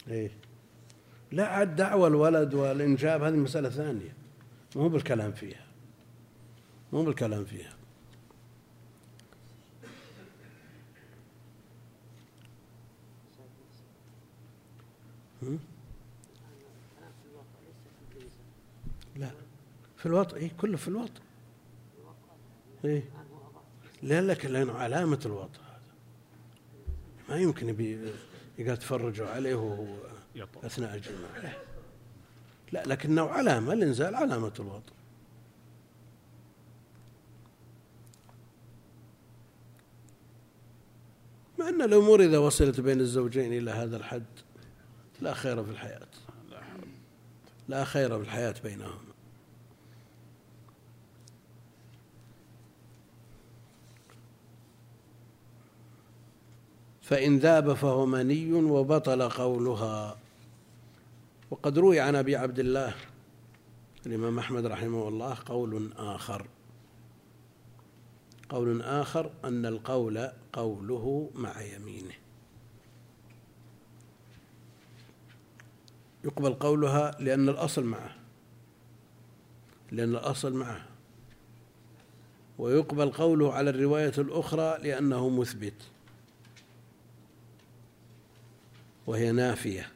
إيه. 0.08 0.30
لا 1.32 1.46
عاد 1.46 1.76
دعوى 1.76 2.06
الولد 2.08 2.54
والإنجاب 2.54 3.22
هذه 3.22 3.36
مسألة 3.36 3.68
ثانية. 3.68 4.14
مو 4.76 4.88
بالكلام 4.88 5.32
فيها. 5.32 5.66
مو 6.92 7.04
بالكلام 7.04 7.44
فيها. 7.44 7.76
لا. 19.16 19.30
في 19.96 20.06
الوطء 20.06 20.36
إيه 20.36 20.50
كله 20.60 20.76
في 20.76 20.88
الوطء 20.88 21.20
إيه. 22.84 23.02
لا 24.02 24.20
لك 24.20 24.44
لأنه 24.44 24.72
علامة 24.72 25.20
الوطء 25.26 25.60
هذا. 25.60 25.80
ما 27.28 27.36
يمكن 27.36 27.68
يبي 27.68 28.12
يقال 28.58 28.76
تفرجوا 28.76 29.26
عليه 29.26 29.54
وهو 29.54 29.86
أثناء 30.64 30.94
الجماع 30.94 31.38
لا 31.42 31.52
لا 32.72 32.82
لكنه 32.86 33.22
علامة 33.22 33.72
الإنزال 33.72 34.14
علامة 34.14 34.52
الوطء 34.60 34.92
مع 41.58 41.68
أن 41.68 41.82
الأمور 41.82 42.22
إذا 42.22 42.38
وصلت 42.38 42.80
بين 42.80 43.00
الزوجين 43.00 43.52
إلى 43.52 43.70
هذا 43.70 43.96
الحد 43.96 44.24
لا 45.24 45.34
خير 45.34 45.64
في 45.64 45.70
الحياة. 45.70 46.06
لا 47.68 47.84
خير 47.84 48.18
في 48.18 48.24
الحياة 48.24 48.54
بينهم. 48.64 48.98
فإن 57.02 57.38
ذاب 57.38 57.74
فهو 57.74 58.06
مني 58.06 58.52
وبطل 58.52 59.28
قولها. 59.28 60.16
وقد 61.50 61.78
روي 61.78 62.00
عن 62.00 62.16
أبي 62.16 62.36
عبد 62.36 62.58
الله 62.58 62.94
الإمام 64.06 64.38
أحمد 64.38 64.66
رحمه 64.66 65.08
الله 65.08 65.36
قول 65.46 65.92
آخر. 65.96 66.46
قول 68.48 68.82
آخر 68.82 69.30
أن 69.44 69.66
القول 69.66 70.28
قوله 70.52 71.30
مع 71.34 71.62
يمينه. 71.62 72.23
يقبل 76.24 76.54
قولها 76.54 77.16
لأن 77.20 77.48
الأصل 77.48 77.84
معه. 77.84 78.16
لأن 79.92 80.10
الأصل 80.10 80.52
معه. 80.52 80.84
ويقبل 82.58 83.10
قوله 83.10 83.52
على 83.52 83.70
الرواية 83.70 84.12
الأخرى 84.18 84.78
لأنه 84.82 85.28
مثبت. 85.28 85.82
وهي 89.06 89.32
نافية. 89.32 89.88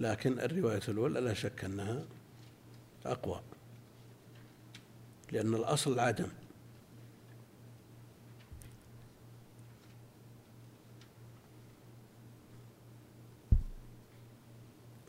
لكن 0.00 0.40
الرواية 0.40 0.82
الأولى 0.88 1.20
لا 1.20 1.34
شك 1.34 1.64
أنها 1.64 2.04
أقوى. 3.06 3.40
لأن 5.32 5.54
الأصل 5.54 5.98
عدم. 5.98 6.28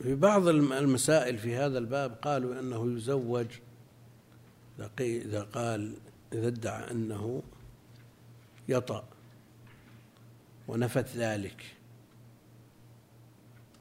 في 0.01 0.15
بعض 0.15 0.47
المسائل 0.47 1.37
في 1.37 1.55
هذا 1.55 1.77
الباب 1.77 2.11
قالوا 2.11 2.59
أنه 2.59 2.97
يزوج. 2.97 3.47
إذا 4.99 5.43
قال 5.43 5.93
إذا 6.33 6.47
ادعى 6.47 6.91
أنه 6.91 7.43
يطأ 8.67 9.03
ونفت 10.67 11.07
ذلك 11.15 11.75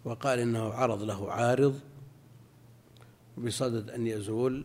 وقال 0.05 0.39
إنه 0.39 0.73
عرض 0.73 1.03
له 1.03 1.33
عارض 1.33 1.81
بصدد 3.39 3.91
أن 3.91 4.07
يزول. 4.07 4.65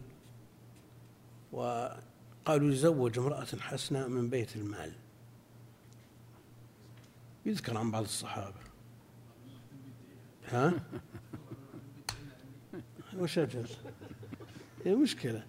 وقالوا 1.51 2.71
يزوج 2.71 3.19
امرأة 3.19 3.45
حسنة 3.59 4.07
من 4.07 4.29
بيت 4.29 4.55
المال. 4.55 4.93
يذكر 7.45 7.77
عن 7.77 7.91
بعض 7.91 8.03
الصحابة. 8.03 8.59
ها؟ 10.47 10.73
وش 13.19 13.39
أجل 13.39 13.67
هي 14.85 14.95
مشكلة. 14.95 15.43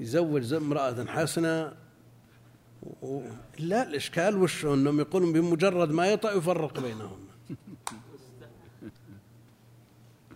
يزوج 0.00 0.52
امرأة 0.52 1.04
حسنة 1.04 1.72
و... 3.02 3.22
لا 3.58 3.82
الإشكال 3.82 4.36
وش 4.36 4.64
أنهم 4.64 5.00
يقولون 5.00 5.32
بمجرد 5.32 5.90
ما 5.90 6.06
يطأ 6.06 6.32
يفرق 6.32 6.80
بينهم. 6.80 7.18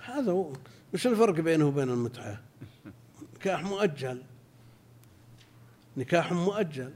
هذا 0.05 0.33
هو. 0.33 0.53
وش 0.95 1.07
الفرق 1.07 1.35
بينه 1.35 1.67
وبين 1.67 1.91
المتعة؟ 1.91 2.41
نكاح 3.35 3.63
مؤجل. 3.63 4.23
نكاح 5.97 6.33
مؤجل. 6.33 6.93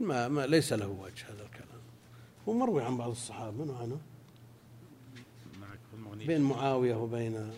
ما, 0.00 0.28
ما 0.28 0.46
ليس 0.46 0.72
له 0.72 0.86
وجه 0.86 1.24
هذا 1.28 1.42
الكلام. 1.42 1.80
هو 2.48 2.52
مروي 2.52 2.82
عن 2.82 2.96
بعض 2.96 3.10
الصحابة 3.10 3.78
عنه 3.82 4.00
بين 6.26 6.40
معاوية 6.40 6.94
وبين 6.94 7.52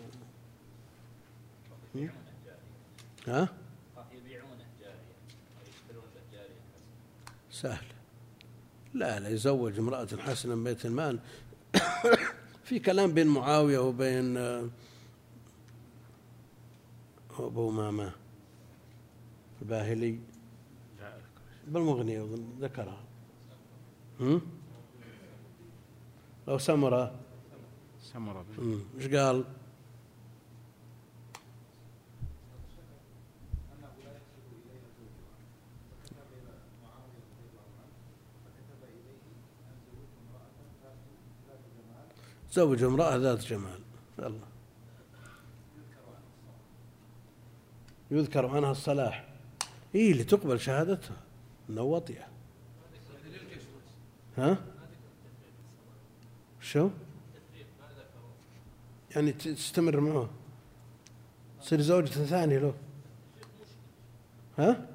ها؟ 3.27 3.49
يبيعونه 4.11 4.65
جارية 4.81 6.01
جارية 6.31 6.61
سهل. 7.51 7.85
لا 8.93 9.19
لا 9.19 9.29
يزوج 9.29 9.79
امرأة 9.79 10.07
حسنة 10.19 10.55
من 10.55 10.63
بيت 10.63 10.85
المال. 10.85 11.19
في 12.65 12.79
كلام 12.79 13.13
بين 13.13 13.27
معاوية 13.27 13.79
وبين 13.79 14.37
أبو 17.39 17.71
ماما. 17.71 18.11
الباهلي. 19.61 20.19
بالمغنية 21.67 22.37
ذكرها. 22.59 23.03
لو 26.47 26.57
سمرة. 26.57 27.22
سمرة 28.13 28.45
إيش 28.99 29.07
قال؟ 29.13 29.43
زوج 42.51 42.83
امرأة 42.83 43.15
ذات 43.15 43.39
جمال. 43.39 43.79
الله 44.19 44.47
يذكر 48.11 48.45
عنها 48.45 48.71
الصلاح. 48.71 49.29
إيه 49.95 50.11
اللي 50.11 50.23
تقبل 50.23 50.59
شهادتها. 50.59 51.17
أنه 51.69 51.81
وطئة 51.81 52.27
ها؟ 54.37 54.57
شو؟ 56.61 56.89
يعني 59.15 59.31
تستمر 59.31 59.99
معه. 59.99 60.29
تصير 61.61 61.81
زوجة 61.81 62.09
ثانية 62.09 62.57
له 62.57 62.73
ها؟ 64.57 64.87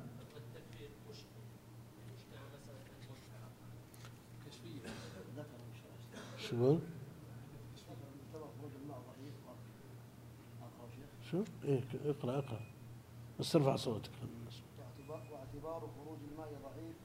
شو 6.38 6.78
شو؟ 11.30 11.44
إيه 11.64 11.80
اقرأ 12.04 12.38
اقرأ. 12.38 12.60
بس 13.40 13.56
ارفع 13.56 13.76
صوتك. 13.76 14.10
واعتبار 15.08 15.80
خروج 15.96 16.18
الماء 16.32 16.48
ضعيف 16.64 16.96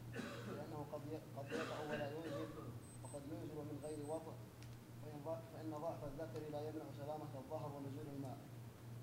لأنه 0.48 0.86
قد 0.94 1.02
قد 1.38 1.52
يقع 1.52 1.90
ولا 1.90 2.12
ينزل 2.12 2.44
وقد 3.04 3.22
ينزل 3.32 3.56
من 3.56 3.80
غير 3.84 4.00
وطء 4.10 4.34
فإن 5.64 5.82
ضعف 5.82 6.04
الذكر 6.04 6.50
لا 6.52 6.70
يمنع 6.70 6.92
سلامة 6.98 7.32
الظهر 7.36 7.72
ونزول 7.76 8.08
الماء 8.16 8.38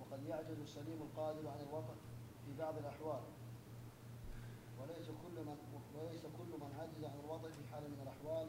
وقد 0.01 0.23
يعجز 0.25 0.61
السليم 0.61 1.03
القادر 1.03 1.49
عن 1.49 1.61
الوطء 1.61 1.95
في 2.47 2.53
بعض 2.59 2.79
الأحوال. 2.79 3.23
وليس 4.81 5.07
كل 5.07 5.37
من 5.49 5.57
وليس 5.97 6.23
كل 6.23 6.53
من 6.63 6.71
عجز 6.81 7.05
عن 7.05 7.21
الوطء 7.25 7.49
في 7.49 7.63
حال 7.73 7.83
من 7.83 8.01
الأحوال 8.03 8.49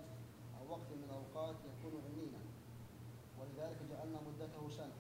أو 0.60 0.72
وقت 0.72 0.90
من 0.92 1.04
الأوقات 1.10 1.56
يكون 1.56 1.94
عنينا. 2.06 2.42
ولذلك 3.40 3.78
جعلنا 3.92 4.20
مدته 4.28 4.70
سنة. 4.70 4.98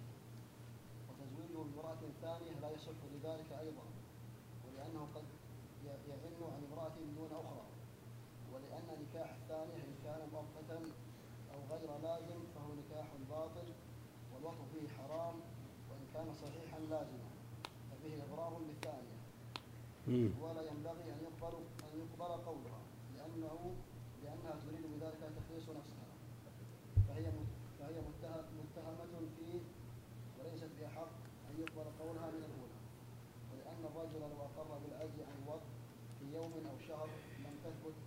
وتزويجه 1.10 1.58
بامرأة 1.58 2.02
ثانية 2.22 2.60
لا 2.62 2.72
يصح 2.72 3.00
لذلك 3.14 3.52
أيضا 3.52 3.86
ولأنه 4.66 5.08
قد 5.16 5.24
يعن 5.86 6.44
عن 6.54 6.64
امرأة 6.72 6.96
دون 7.18 7.32
أخرى 7.32 7.66
ولأن 8.54 8.88
نكاح 9.04 9.30
الثانية 9.36 9.76
إن 9.76 9.96
كان 10.04 10.30
مؤقتا 10.34 10.80
أو 11.54 11.60
غير 11.76 11.98
لازم 12.04 12.40
فهو 12.56 12.74
نكاح 12.74 13.08
باطل 13.30 13.74
والوقف 14.34 14.72
فيه 14.74 14.88
حرام 14.98 15.36
وإن 15.90 16.04
كان 16.14 16.34
لازما 16.92 17.30
ففيه 17.92 18.24
إضرار 18.24 18.54
بالثانية 18.68 19.18
ولا 20.42 20.62
ينبغي 20.70 21.04
أن 21.14 21.20
يقبل 21.28 21.56
أن 21.88 21.94
يقبل 22.02 22.32
قولها 22.48 22.82
لأنه 23.16 23.76
لأنها 24.24 24.54
تريد 24.66 24.84
بذلك 24.94 25.22
تخليص 25.38 25.70
نفسها. 25.70 26.08
فهي 27.08 27.26
فهي 27.80 27.98
متهمة 28.60 29.14
فيه 29.38 29.60
وليست 30.40 30.72
بأحق 30.80 31.14
أن 31.50 31.54
يقبل 31.64 31.88
قولها 32.00 32.28
من 32.36 32.44
الأولى. 32.50 32.80
ولأن 33.52 33.82
الرجل 33.90 34.20
لو 34.20 34.42
أقر 34.48 34.70
بالعجز 34.84 35.20
عن 35.30 35.36
الوقت 35.44 35.70
في 36.20 36.26
يوم 36.36 36.54
أو 36.72 36.78
شهر 36.88 37.10
لم 37.46 37.56
تثبت 37.64 37.98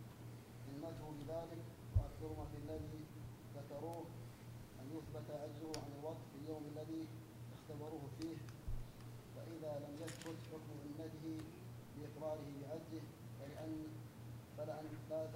ذمته 0.68 1.06
بذلك 1.18 1.62
وأكثر 1.96 2.30
ما 2.38 2.44
في 2.52 2.56
الذي 2.64 3.00
ذكروه 3.56 4.04
أن 4.80 4.86
يثبت 4.96 5.30
عجزه 5.30 5.72
عن 5.82 5.90
الوقت 5.98 6.22
في 6.32 6.36
اليوم 6.44 6.62
الذي 6.76 7.02
اختبروه 7.54 8.04
فيه. 8.20 8.36
لم 9.64 9.94
يثبت 10.04 10.38
حكم 10.52 10.72
ذمته 10.84 11.44
بإقراره 11.96 12.48
بعجزه 12.60 13.04
فلأن 13.40 13.72
فلأن 14.58 14.84
لا 15.10 15.26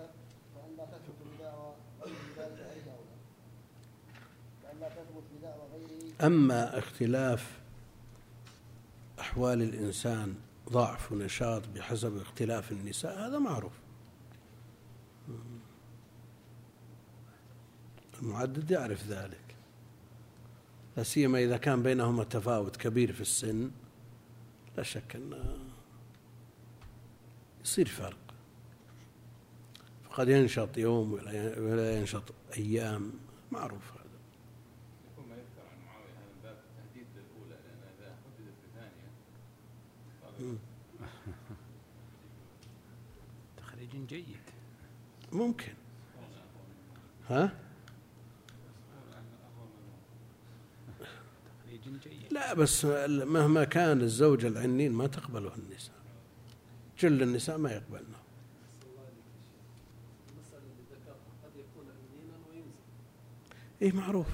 فأن 0.55 0.77
لا 0.77 0.85
تثبت 0.85 1.15
بدعوى 1.39 1.75
أما 6.23 6.79
اختلاف 6.79 7.59
أحوال 9.21 9.63
الإنسان 9.63 10.35
ضعف 10.73 11.13
ونشاط 11.13 11.63
بحسب 11.75 12.17
اختلاف 12.17 12.73
النساء 12.73 13.29
هذا 13.29 13.39
معروف. 13.39 13.73
المعدد 18.23 18.71
يعرف 18.71 19.07
ذلك. 19.07 19.57
لا 20.97 21.03
سيما 21.03 21.39
إذا 21.39 21.57
كان 21.57 21.83
بينهما 21.83 22.25
تفاوت 22.25 22.77
كبير 22.77 23.13
في 23.13 23.21
السن. 23.21 23.71
لا 24.79 24.85
شك 24.85 25.17
أن 25.17 25.59
يصير 27.65 27.89
فرق. 27.89 28.35
فقد 30.05 30.29
ينشط 30.29 30.79
يوم 30.79 31.13
ولا 31.13 31.99
ينشط 31.99 32.35
أيام. 32.57 33.13
معروف 33.53 33.93
هذا. 33.93 34.19
يكون 35.13 35.29
ما 35.29 35.35
يذكر 35.35 35.69
عن 35.73 35.87
معاوية 35.87 36.11
هذا 36.11 36.27
من 36.35 36.43
باب 36.43 36.57
التهديد 36.57 37.07
للأولى 37.17 37.55
لأن 37.65 37.83
إذا 37.99 38.17
حددت 38.25 38.55
بثانية 38.71 39.11
مم. 40.51 40.59
تخريج 43.57 44.07
جيد. 44.07 44.41
ممكن. 45.33 45.75
ها؟ 47.29 47.53
جيد. 51.89 52.33
لا 52.33 52.55
بس 52.55 52.85
مهما 53.25 53.65
كان 53.65 54.01
الزوج 54.01 54.45
العنين 54.45 54.93
ما 54.93 55.07
تقبله 55.07 55.53
النساء. 55.55 55.95
جل 56.99 57.23
النساء 57.23 57.59
ما 57.59 57.73
يقبلنه 57.73 58.19
إيه 63.83 63.93
معروف. 63.93 64.27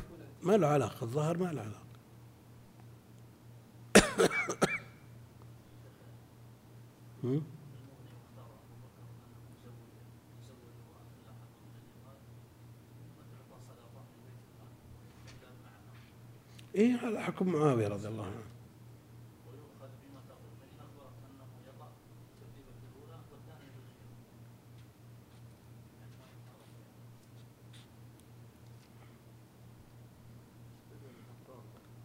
ما 0.43 0.57
له 0.57 0.67
علاقة 0.67 1.05
الظهر 1.05 1.39
ما 1.39 1.53
له 1.53 1.61
علاقة. 1.61 1.85
هم؟ 7.25 7.45
إيه 16.75 16.97
على 16.97 17.22
حكم 17.22 17.53
معاوية 17.53 17.89
رضي 17.89 18.09
الله 18.09 18.25
عنه. 18.25 18.43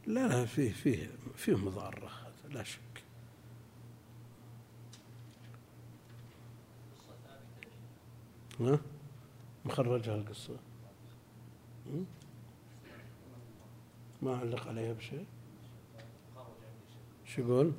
لا 0.07 0.28
لا 0.28 0.45
فيه 0.45 0.72
فيه 0.72 1.09
فيه 1.36 1.57
مضارة 1.57 2.07
هذا 2.07 2.53
لا 2.53 2.63
شك. 2.63 2.80
ها؟ 8.59 8.80
مخرجها 9.65 10.15
القصة؟ 10.15 10.57
ما 14.22 14.38
علق 14.38 14.67
عليها 14.67 14.93
بشيء 14.93 15.26
شو 17.26 17.41
يقول؟ 17.41 17.74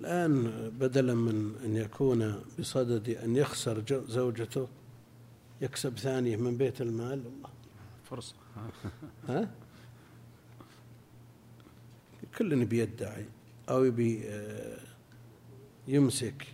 الآن 0.00 0.70
بدلا 0.80 1.14
من 1.14 1.54
أن 1.64 1.76
يكون 1.76 2.42
بصدد 2.58 3.08
أن 3.08 3.36
يخسر 3.36 3.82
زوجته 4.08 4.68
يكسب 5.62 5.98
ثانية 5.98 6.36
من 6.36 6.56
بيت 6.56 6.80
المال. 6.80 7.12
الله 7.12 7.50
فرصة. 8.04 8.34
ها؟ 9.28 9.50
كل 12.38 12.64
بيدعي 12.64 13.26
أو 13.68 13.84
يبي 13.84 14.22
آه، 14.28 14.78
يمسك 15.88 16.46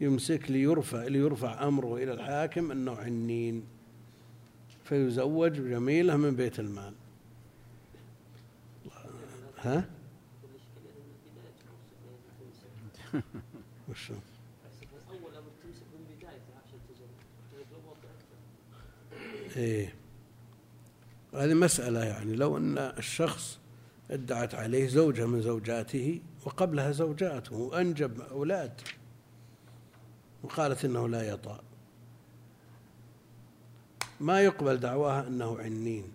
يمسك 0.00 0.50
ليرفع 0.50 1.04
ليرفع 1.04 1.68
أمره 1.68 1.96
إلى 1.96 2.12
الحاكم 2.12 2.70
أنه 2.70 2.96
عنين. 2.96 3.64
فيزوج 4.84 5.52
جميلة 5.52 6.16
من 6.16 6.36
بيت 6.36 6.60
المال. 6.60 6.94
ها؟ 9.58 9.84
وشو؟ 13.88 14.14
إيه. 19.56 19.94
هذه 21.34 21.54
مسألة 21.54 22.04
يعني 22.04 22.36
لو 22.36 22.56
أن 22.56 22.78
الشخص 22.78 23.58
ادعت 24.10 24.54
عليه 24.54 24.88
زوجة 24.88 25.26
من 25.26 25.42
زوجاته 25.42 26.20
وقبلها 26.44 26.92
زوجاته 26.92 27.56
وأنجب 27.56 28.20
أولاد 28.20 28.80
وقالت 30.42 30.84
إنه 30.84 31.08
لا 31.08 31.22
يطأ 31.22 31.60
ما 34.20 34.40
يقبل 34.40 34.76
دعواها 34.76 35.26
أنه 35.26 35.58
عنين 35.58 36.12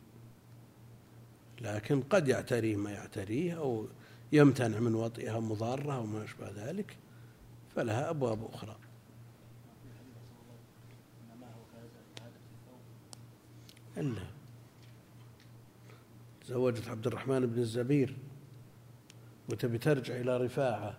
لكن 1.62 2.02
قد 2.02 2.28
يعتريه 2.28 2.76
ما 2.76 2.92
يعتريه 2.92 3.54
أو 3.54 3.88
يمتنع 4.32 4.80
من 4.80 4.96
وطئها 4.96 5.40
مضارة 5.40 5.96
أو 5.96 6.06
ما 6.06 6.24
أشبه 6.24 6.50
ذلك 6.56 6.98
فلها 7.76 8.10
أبواب 8.10 8.46
أخرى. 8.54 8.76
إلا. 14.00 14.28
تزوجت 16.42 16.88
عبد 16.88 17.08
الرحمن 17.08 17.46
بن 17.46 17.60
الزبير 17.60 18.16
وتبي 19.50 19.78
ترجع 19.78 20.16
إلى 20.16 20.38
رفاعة. 20.38 20.98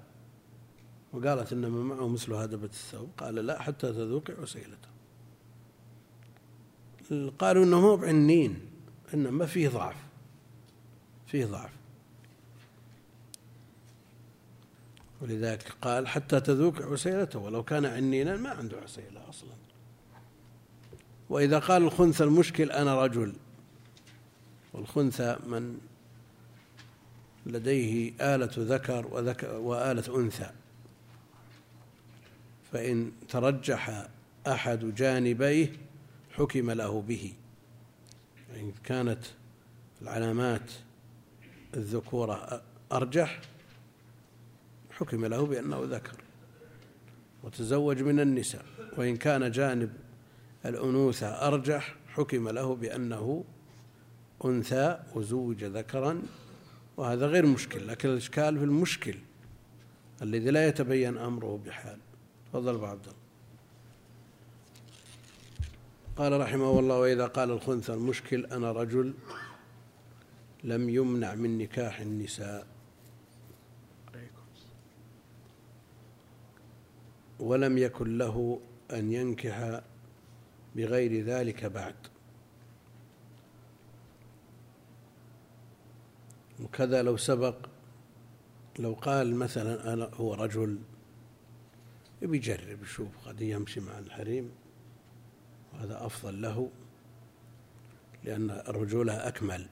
وقالت 1.12 1.52
إن 1.52 1.70
من 1.70 1.82
معه 1.82 2.08
مثل 2.08 2.32
هدبة 2.32 2.64
الثوب. 2.64 3.10
قال 3.18 3.34
لا 3.34 3.62
حتى 3.62 3.92
تذوقي 3.92 4.32
عسيلته. 4.32 4.90
قالوا 7.38 7.64
إنه 7.64 7.80
مو 7.80 7.96
بعنين 7.96 8.60
إنما 9.14 9.46
فيه 9.46 9.68
ضعف 9.68 9.96
فيه 11.26 11.46
ضعف. 11.46 11.70
ولذلك 15.20 15.72
قال 15.82 16.08
حتى 16.08 16.40
تذوق 16.40 16.82
عسيلته 16.82 17.38
ولو 17.38 17.62
كان 17.62 17.86
عنينا 17.86 18.36
ما 18.36 18.50
عنده 18.50 18.76
عسيلة 18.76 19.28
أصلا. 19.28 19.69
وإذا 21.30 21.58
قال 21.58 21.82
الخنثى 21.82 22.24
المشكل 22.24 22.70
أنا 22.70 23.04
رجل 23.04 23.32
والخنثى 24.72 25.36
من 25.46 25.78
لديه 27.46 28.12
آلة 28.20 28.50
ذكر 28.58 29.06
وآلة 29.52 30.16
أنثى. 30.16 30.50
فإن 32.72 33.12
ترجح 33.28 34.08
أحد 34.46 34.94
جانبيه 34.94 35.72
حكم 36.32 36.70
له 36.70 37.02
به. 37.02 37.32
إن 38.56 38.72
كانت 38.84 39.24
العلامات 40.02 40.70
الذكورة 41.76 42.62
أرجح 42.92 43.40
حكم 44.90 45.26
له 45.26 45.46
بأنه 45.46 45.80
ذكر 45.84 46.16
وتزوج 47.42 48.02
من 48.02 48.20
النساء. 48.20 48.64
وإن 48.96 49.16
كان 49.16 49.50
جانب 49.50 49.92
الأنوثة 50.64 51.26
أرجح 51.26 51.96
حكم 52.08 52.48
له 52.48 52.74
بأنه 52.74 53.44
أنثى 54.44 55.00
وزوج 55.14 55.64
ذكرا 55.64 56.22
وهذا 56.96 57.26
غير 57.26 57.46
مشكل 57.46 57.88
لكن 57.88 58.08
الإشكال 58.08 58.58
في 58.58 58.64
المشكل 58.64 59.14
الذي 60.22 60.50
لا 60.50 60.68
يتبين 60.68 61.18
أمره 61.18 61.60
بحال. 61.66 61.98
تفضل 62.52 62.74
أبو 62.74 62.86
عبد 62.86 63.02
الله. 63.04 63.16
قال 66.16 66.40
رحمه 66.40 66.78
الله 66.78 66.98
وإذا 66.98 67.26
قال 67.26 67.50
الخنثى 67.50 67.94
المشكل 67.94 68.46
أنا 68.46 68.72
رجل 68.72 69.14
لم 70.64 70.88
يمنع 70.88 71.34
من 71.34 71.58
نكاح 71.58 72.00
النساء. 72.00 72.66
ولم 77.40 77.78
يكن 77.78 78.18
له 78.18 78.60
أن 78.90 79.12
ينكح 79.12 79.80
بغير 80.76 81.24
ذلك 81.24 81.64
بعد. 81.64 81.94
وكذا 86.62 87.02
لو 87.02 87.16
سبق 87.16 87.56
لو 88.78 88.92
قال 88.92 89.36
مثلا 89.36 89.92
أنا 89.92 90.10
هو 90.14 90.34
رجل 90.34 90.78
يجرب 92.22 92.82
يشوف 92.82 93.08
قد 93.26 93.40
يمشي 93.40 93.80
مع 93.80 93.98
الحريم 93.98 94.50
وهذا 95.72 96.06
أفضل 96.06 96.42
له 96.42 96.70
لأن 98.24 98.50
الرجولة 98.50 99.28
أكمل. 99.28 99.66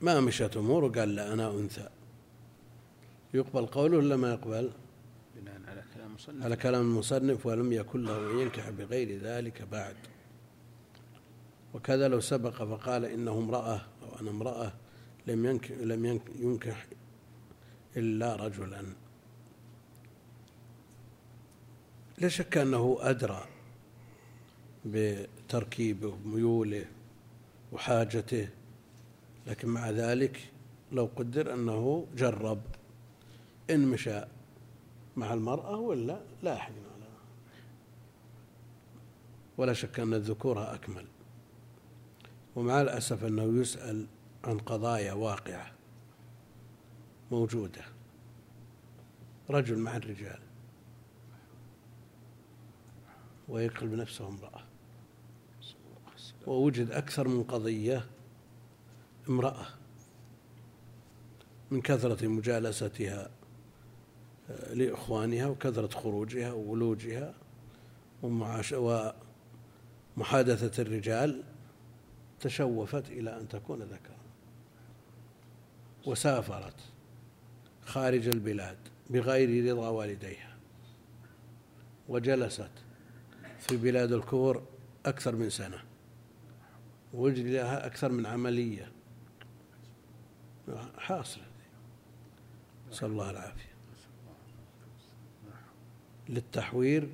ما 0.00 0.20
مشت 0.20 0.56
أموره 0.56 0.88
قال 0.88 1.14
لا 1.14 1.32
أنا 1.32 1.50
أنثى. 1.50 1.88
يقبل 3.34 3.66
قوله 3.66 3.98
ولا 3.98 4.16
ما 4.16 4.32
يقبل؟ 4.32 4.70
على 6.18 6.26
كلام 6.26 6.38
مصنف 6.38 6.44
على 6.44 6.56
كلام 6.56 6.80
المصنف 6.80 7.46
ولم 7.46 7.72
يكن 7.72 8.04
له 8.04 8.42
ينكح 8.42 8.70
بغير 8.70 9.18
ذلك 9.18 9.62
بعد. 9.62 9.96
وكذا 11.74 12.08
لو 12.08 12.20
سبق 12.20 12.50
فقال 12.50 13.04
إنه 13.04 13.32
امرأة 13.32 13.80
أو 14.02 14.20
أنا 14.20 14.30
امرأة 14.30 14.72
لم 15.26 15.46
ينكح, 15.46 15.70
لم 15.70 16.20
ينكح 16.38 16.86
إلا 17.96 18.36
رجلا. 18.36 18.84
لا 22.18 22.28
شك 22.28 22.58
أنه 22.58 22.98
أدرى 23.00 23.44
بتركيبه 24.84 26.08
وميوله 26.08 26.84
وحاجته 27.72 28.48
لكن 29.46 29.68
مع 29.68 29.90
ذلك 29.90 30.50
لو 30.92 31.10
قدر 31.16 31.54
أنه 31.54 32.06
جرب. 32.16 32.60
إن 33.70 33.88
مشى 33.88 34.20
مع 35.18 35.34
المرأة 35.34 35.76
ولا 35.76 36.20
لا 36.42 36.58
على 36.62 36.74
ولا 39.56 39.72
شك 39.72 40.00
أن 40.00 40.14
الذكورة 40.14 40.74
أكمل. 40.74 41.06
ومع 42.56 42.80
الأسف 42.80 43.24
أنه 43.24 43.60
يسأل 43.60 44.06
عن 44.44 44.58
قضايا 44.58 45.12
واقعة 45.12 45.72
موجودة. 47.30 47.84
رجل 49.50 49.78
مع 49.78 49.96
الرجال. 49.96 50.38
ويقلب 53.48 53.92
نفسه 53.92 54.28
امرأة. 54.28 54.62
ووجد 56.46 56.90
أكثر 56.90 57.28
من 57.28 57.42
قضية 57.44 58.04
امرأة 59.28 59.66
من 61.70 61.80
كثرة 61.80 62.26
مجالستها 62.26 63.30
لإخوانها 64.48 65.46
وكثرة 65.46 65.88
خروجها 65.98 66.52
وولوجها 66.52 67.34
ومحادثة 70.16 70.82
الرجال 70.82 71.42
تشوفت 72.40 73.08
إلى 73.08 73.40
أن 73.40 73.48
تكون 73.48 73.82
ذكرا. 73.82 74.18
وسافرت 76.06 76.74
خارج 77.84 78.28
البلاد 78.28 78.78
بغير 79.10 79.72
رضا 79.72 79.88
والديها. 79.88 80.56
وجلست 82.08 82.70
في 83.58 83.76
بلاد 83.76 84.12
الكفر 84.12 84.62
أكثر 85.06 85.36
من 85.36 85.50
سنة. 85.50 85.82
وجد 87.14 87.46
لها 87.46 87.86
أكثر 87.86 88.12
من 88.12 88.26
عملية. 88.26 88.92
حاصل 90.98 91.40
نسأل 92.90 93.10
الله 93.10 93.30
العافية 93.30 93.67
للتحوير 96.28 97.08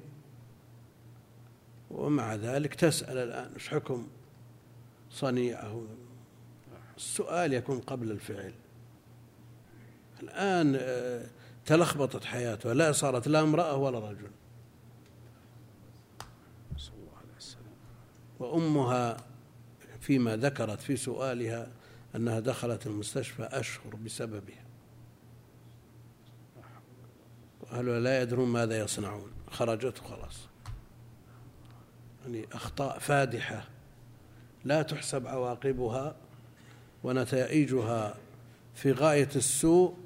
ومع 1.90 2.34
ذلك 2.34 2.74
تسأل 2.74 3.18
الآن 3.18 3.52
إيش 3.54 3.68
حكم 3.68 4.06
صنيعه؟ 5.10 5.82
السؤال 6.96 7.52
يكون 7.52 7.80
قبل 7.80 8.10
الفعل. 8.10 8.52
الآن 10.22 10.76
آه، 10.80 11.26
تلخبطت 11.66 12.24
حياته 12.24 12.72
لا 12.72 12.92
صارت 12.92 13.28
لا 13.28 13.40
امرأة 13.40 13.76
ولا 13.76 13.98
رجل. 13.98 14.30
وأمها 18.38 19.16
فيما 20.00 20.36
ذكرت 20.36 20.80
في 20.80 20.96
سؤالها 20.96 21.68
أنها 22.16 22.40
دخلت 22.40 22.86
المستشفى 22.86 23.42
أشهر 23.42 23.96
بسببها. 23.96 24.63
وأهلها 27.64 28.00
لا 28.00 28.22
يدرون 28.22 28.48
ماذا 28.48 28.78
يصنعون. 28.78 29.32
خرجت 29.50 29.98
خلاص. 29.98 30.48
يعني 32.24 32.46
أخطاء 32.52 32.98
فادحة. 32.98 33.68
لا 34.64 34.82
تحسب 34.82 35.26
عواقبها 35.26 36.16
ونتائجها 37.04 38.16
في 38.74 38.92
غاية 38.92 39.28
السوء 39.36 39.96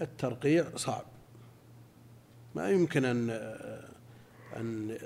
والترقيع 0.00 0.76
صعب. 0.76 1.04
ما 2.54 2.70
يمكن 2.70 3.04
أن 3.04 3.30
أن 4.56 4.98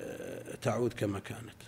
تعود 0.63 0.93
كما 0.93 1.19
كانت. 1.19 1.63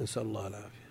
نسأل 0.00 0.22
الله 0.22 0.46
العافية. 0.46 0.81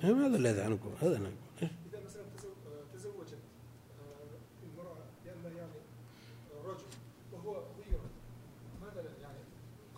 هذا 0.00 0.36
الذي 0.36 0.60
نقول 0.68 0.92
هذا 1.00 1.18
نقول 1.18 1.34
إذا 1.62 2.04
مثلا 2.04 2.22
تزو- 2.36 2.94
تزوجت 2.94 3.38
آه، 4.00 4.64
المراه 4.72 4.96
لأن 5.26 5.56
يعني 5.56 5.72
رجل 6.64 6.84
وهو 7.32 7.52
غير 7.56 8.00
ماذا 8.82 9.04
يعني 9.22 9.38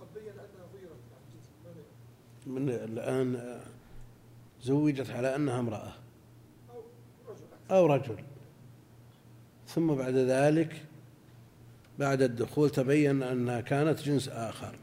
قد 0.01 0.07
بين 0.15 0.33
أنها 0.33 0.67
غيرت 0.75 0.91
يعني 1.13 1.25
جنس 1.35 1.49
ماذا 1.65 1.83
من 2.61 2.69
الآن 2.71 3.61
زوجت 4.63 5.11
على 5.11 5.37
أنها 5.37 5.61
امرأة. 5.61 5.93
أو 6.71 6.83
رجل. 7.29 7.45
أو 7.71 7.87
رجل. 7.87 8.25
ثم 9.77 9.95
بعد 9.95 10.15
ذلك 10.15 10.87
بعد 11.99 12.23
الدخول 12.23 12.71
تبين 12.71 13.23
أنها 13.23 13.61
كانت 13.61 14.01
جنس 14.01 14.29
آخر. 14.29 14.79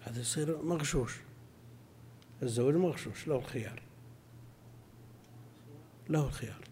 هذا 0.00 0.20
يصير 0.20 0.62
مغشوش. 0.62 1.16
الزوج 2.42 2.74
مغشوش 2.74 3.28
له 3.28 3.36
الخيار. 3.36 3.82
له 6.08 6.26
الخيار؟ 6.26 6.64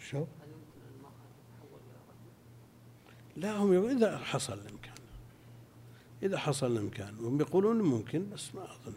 شو؟ 0.00 0.24
لا 3.36 3.56
هم 3.56 3.88
إذا 3.88 4.18
حصل 4.18 4.58
الإمكان. 4.58 4.94
إذا 6.22 6.38
حصل 6.38 6.72
الإمكان. 6.72 7.18
هم 7.18 7.40
يقولون 7.40 7.82
ممكن 7.82 8.30
بس 8.30 8.54
ما 8.54 8.64
أظن. 8.64 8.94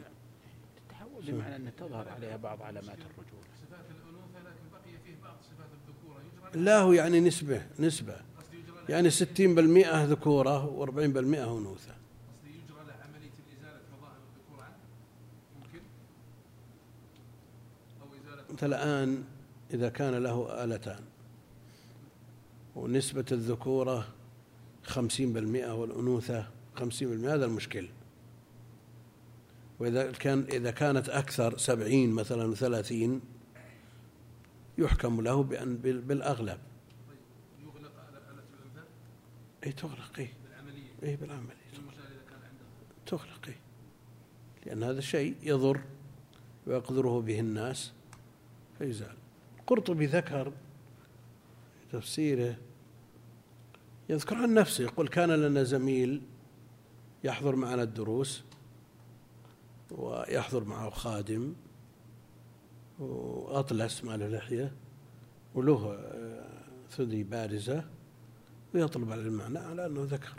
التحول 0.77 1.31
بمعنى 1.31 1.55
أن 1.55 1.71
تظهر 1.77 2.09
عليها 2.09 2.37
بعض 2.37 2.61
علامات 2.61 2.97
الرجولة 2.97 3.45
صفات 3.61 3.85
الأنوثة 3.91 4.39
لكن 4.39 4.69
بقي 4.71 4.97
فيه 5.03 5.15
بعض 5.23 5.37
صفات 5.41 5.69
الذكورة 5.73 6.21
يجرى 6.21 6.44
لا 6.55 6.79
هو 6.79 6.93
يعني 6.93 7.19
نسبة 7.19 7.61
نسبة. 7.79 8.15
يعني 8.89 9.09
ستين 9.09 9.55
بالمئة 9.55 10.05
ذكورة 10.05 10.65
وأربعين 10.65 11.13
بالمئة 11.13 11.57
أنوثة 11.57 11.95
أنت 18.51 18.63
الآن 18.63 19.23
إذا 19.73 19.89
كان 19.89 20.15
له 20.23 20.63
آلتان 20.63 20.99
ونسبة 22.75 23.25
الذكورة 23.31 24.07
خمسين 24.83 25.33
بالمئة 25.33 25.71
والأنوثة 25.71 26.47
خمسين 26.75 27.09
بالمئة 27.09 27.33
هذا 27.33 27.45
المشكل. 27.45 27.87
وإذا 29.79 30.11
كان 30.11 30.45
إذا 30.51 30.71
كانت 30.71 31.09
أكثر 31.09 31.57
سبعين 31.57 32.11
مثلا 32.11 32.45
وثلاثين 32.45 33.21
يحكم 34.77 35.21
له 35.21 35.43
بأن 35.43 35.77
بال- 35.77 36.01
بالأغلب. 36.01 36.59
يغلق 37.63 37.91
آلة 38.09 38.83
أي 39.65 39.71
تغلق 39.71 40.19
أي 40.19 40.29
بالعملية. 40.43 40.91
أي 41.03 41.15
بالعمل 41.15 41.53
المثال 41.77 42.03
إذا 42.05 42.21
كان 42.29 42.39
عنده 42.39 42.65
تغلق 43.05 43.47
أي 43.47 43.55
لأن 44.65 44.83
هذا 44.83 44.99
الشيء 44.99 45.35
يضر 45.43 45.81
ويقدره 46.67 47.21
به 47.21 47.39
الناس 47.39 47.91
فيزال. 48.77 49.15
قرطبي 49.67 50.05
ذكر 50.05 50.51
في 51.79 51.97
تفسيره 51.97 52.57
يذكر 54.09 54.35
عن 54.35 54.53
نفسه 54.53 54.83
يقول 54.83 55.07
كان 55.07 55.29
لنا 55.29 55.63
زميل 55.63 56.21
يحضر 57.23 57.55
معنا 57.55 57.83
الدروس 57.83 58.43
ويحضر 59.91 60.63
معه 60.63 60.89
خادم. 60.89 61.53
وأطلس 62.99 64.03
ما 64.03 64.17
له 64.17 64.27
لحية 64.27 64.71
وله 65.55 65.93
آه، 65.93 66.61
ثدي 66.89 67.23
بارزة 67.23 67.83
ويطلب 68.73 69.11
على 69.11 69.21
المعنى 69.21 69.59
على 69.59 69.85
أنه 69.85 70.03
ذكر. 70.03 70.33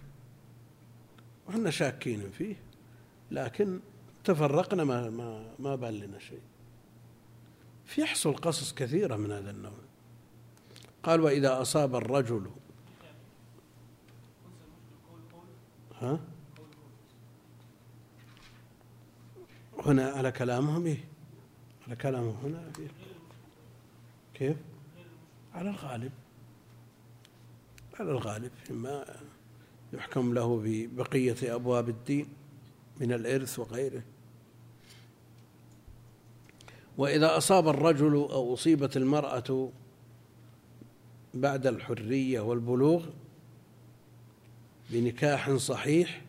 وحنا 1.49 1.71
شاكين 1.71 2.31
فيه 2.31 2.57
لكن 3.31 3.81
تفرقنا 4.25 4.85
ما 4.85 5.11
ما 5.11 5.55
ما 5.59 5.77
بان 5.77 5.95
لنا 5.95 6.19
شيء. 6.19 6.43
فيحصل 7.85 8.37
قصص 8.37 8.75
كثيرة 8.75 9.17
من 9.17 9.33
هذا 9.33 9.51
النوع. 9.51 9.73
قال 11.03 11.21
وإذا 11.21 11.63
أصاب 11.63 11.95
الرجل 11.95 12.51
ها؟ 16.01 16.21
هنا 19.87 20.11
على 20.11 20.33
كلامهم 20.33 20.87
إيه؟ 20.87 21.16
على 21.87 21.97
كلامهم 21.97 22.37
هنا؟ 22.45 22.63
كيف 24.35 24.57
على 25.55 25.71
الغالب 25.71 26.13
على 28.01 28.11
الغالب 28.11 28.51
فيما 28.65 29.05
يحكم 29.93 30.35
له 30.35 30.61
ببقية 30.65 31.55
أبواب 31.55 31.89
الدين 31.89 32.29
من 33.01 33.13
الإرث 33.13 33.59
وغيره 33.59 34.03
وإذا 36.99 37.37
أصاب 37.37 37.69
الرجل 37.69 38.15
أو 38.15 38.55
أصيبت 38.55 38.97
المرأة 38.97 39.71
بعد 41.35 41.67
الحرية 41.67 42.41
والبلوغ 42.41 43.07
بنكاح 44.91 45.51
صحيح 45.51 46.23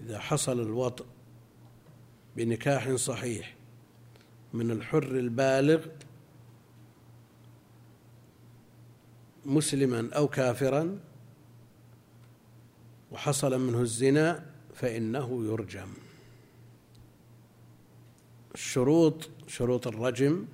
إذا 0.00 0.18
حصل 0.18 0.60
الوطء 0.60 1.06
بنكاح 2.36 2.94
صحيح 2.94 3.54
من 4.52 4.70
الحر 4.70 5.02
البالغ 5.02 5.86
مسلما 9.44 10.10
أو 10.16 10.28
كافرا 10.28 10.98
وحصل 13.12 13.60
منه 13.60 13.80
الزنا 13.80 14.46
فإنه 14.74 15.44
يرجم. 15.44 15.88
الشروط 18.54 19.30
شروط 19.48 19.86
الرجم 19.86 20.46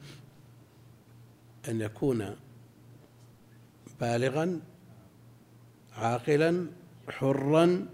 أن 1.69 1.81
يكون 1.81 2.37
بالغا 4.01 4.61
عاقلا 5.93 6.67
حرا 7.09 7.87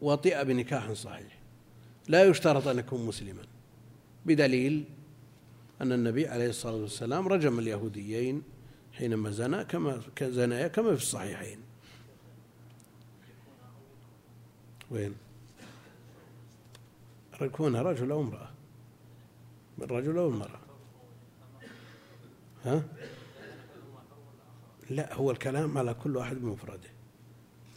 وطئ 0.00 0.44
بنكاح 0.44 0.92
صحيح. 0.92 1.35
لا 2.08 2.24
يشترط 2.24 2.68
أن 2.68 2.78
يكون 2.78 3.06
مسلما. 3.06 3.42
بدليل 4.26 4.84
أن 5.80 5.92
النبي 5.92 6.28
عليه 6.28 6.48
الصلاة 6.48 6.76
والسلام 6.76 7.28
رجم 7.28 7.58
اليهوديين 7.58 8.42
حينما 8.92 9.30
زنا 9.30 9.62
كما 9.62 10.00
زنايا 10.20 10.68
كما 10.68 10.96
في 10.96 11.02
الصحيحين. 11.02 11.58
وين؟ 14.90 15.14
يكون 17.40 17.76
رجل 17.76 18.10
أو 18.10 18.20
امرأة؟ 18.20 18.50
الرجل 19.82 20.18
أو 20.18 20.28
المرأة 20.28 20.60
ها؟ 22.64 22.82
لا 24.90 25.14
هو 25.14 25.30
الكلام 25.30 25.78
على 25.78 25.94
كل 25.94 26.16
واحد 26.16 26.36
بمفرده 26.36 26.90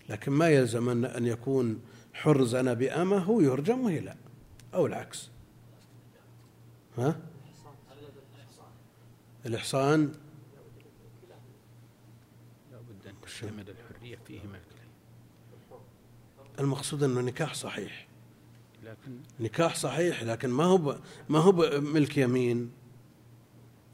لكن 0.09 0.31
ما 0.31 0.49
يلزم 0.49 1.05
أن 1.05 1.25
يكون 1.25 1.81
حر 2.19 2.43
زنا 2.43 2.73
بأمه 2.73 3.17
هو 3.17 3.41
يرجم 3.41 3.79
وهي 3.79 3.99
لا 3.99 4.15
أو 4.73 4.85
العكس. 4.85 5.29
ها؟ 6.97 7.19
الإحصان. 9.45 10.13
لا 12.71 12.77
بد 12.77 13.07
أن 13.07 13.13
تشتمل 13.21 13.69
الحرية 13.69 14.19
فيهما 14.27 14.59
المقصود 16.59 17.03
أنه 17.03 17.21
نكاح 17.21 17.53
صحيح. 17.53 18.07
لكن 18.83 19.19
نكاح 19.39 19.75
صحيح 19.75 20.23
لكن 20.23 20.49
ما 20.49 20.63
هو 20.63 20.99
ما 21.29 21.39
هو 21.39 21.51
ملك 21.81 22.17
يمين؟ 22.17 22.71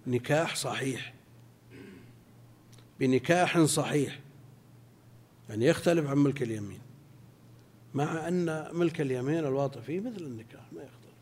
نكاح 0.08 0.56
صحيح. 0.56 1.14
بنكاح 3.00 3.60
صحيح. 3.60 4.20
يعني 5.50 5.66
يختلف 5.66 6.08
عن 6.08 6.18
ملك 6.18 6.44
اليمين. 6.44 6.85
مع 7.96 8.28
أن 8.28 8.70
ملك 8.74 9.02
اليمين 9.02 9.40
الواطئ 9.40 9.82
فيه 9.82 10.00
مثل 10.00 10.22
النكاح 10.22 10.74
ما 10.74 10.84
يختلف. 10.84 11.16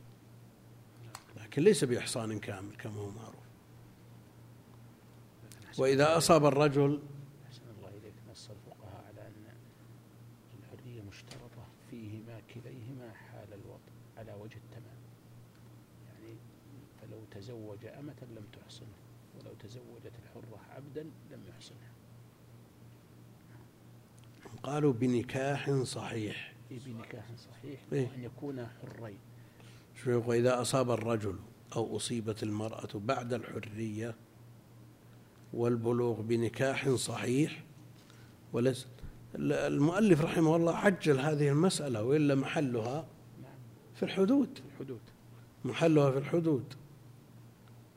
لكن 1.38 1.62
ليس 1.62 1.84
بإحصان 1.84 2.40
كامل 2.40 2.76
كما 2.76 3.00
هو 3.00 3.10
معروف. 3.10 3.44
وإذا 5.78 6.18
أصاب 6.18 6.46
الرجل 6.46 7.02
أحسن 7.48 7.62
الله 7.78 7.90
إليك 7.90 8.14
نص 8.32 8.50
الفقهاء 8.50 9.06
على 9.08 9.28
أن 9.28 9.46
الحرية 10.60 11.02
مشترطة 11.02 11.66
فيهما 11.90 12.42
كليهما 12.54 13.14
حال 13.14 13.54
الوطء 13.54 13.92
على 14.18 14.34
وجه 14.34 14.58
التمام. 14.58 15.00
يعني 16.08 16.36
فلو 17.02 17.20
تزوج 17.32 17.86
أمة 17.86 18.28
لم 18.36 18.46
تحصنه 18.54 18.88
ولو 19.40 19.54
تزوجت 19.60 20.12
الحرة 20.24 20.60
عبدا 20.76 21.04
لم 21.04 21.44
يحصنها. 21.50 21.94
قالوا 24.64 24.94
بنكاح 24.94 25.72
صحيح. 25.84 26.53
إيه 26.74 26.80
بنكاح 26.86 27.26
صحيح 27.36 27.80
إيه. 27.94 28.08
وأن 28.08 28.24
يكونا 28.24 28.68
حرين. 28.82 29.18
شوف 30.04 30.28
وإذا 30.28 30.62
أصاب 30.62 30.92
الرجل 30.92 31.36
أو 31.76 31.98
أصيبت 31.98 32.44
المرأة 32.44 32.90
بعد 32.96 33.34
الحرية 33.34 34.16
والبلوغ 35.54 36.22
بنكاح 36.22 36.90
صحيح 36.90 37.64
وليس 38.54 38.88
المؤلف 39.36 40.22
رحمه 40.22 40.56
الله 40.56 40.76
عجل 40.76 41.20
هذه 41.20 41.50
المسألة 41.50 42.04
وإلا 42.04 42.36
محلها 42.36 43.06
في 43.96 44.04
الحدود. 44.04 44.60
الحدود. 44.72 45.02
محلها 45.66 46.12
في 46.12 46.18
الحدود. 46.18 46.74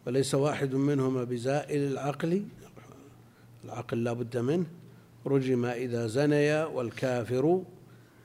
وليس 0.06 0.34
واحد 0.34 0.74
منهما 0.74 1.24
بزائل 1.24 1.92
العقل 1.92 2.44
العقل 3.64 4.04
لا 4.04 4.12
بد 4.12 4.36
منه. 4.36 4.66
رجم 5.26 5.64
إذا 5.64 6.06
زنيا 6.06 6.64
والكافر 6.64 7.62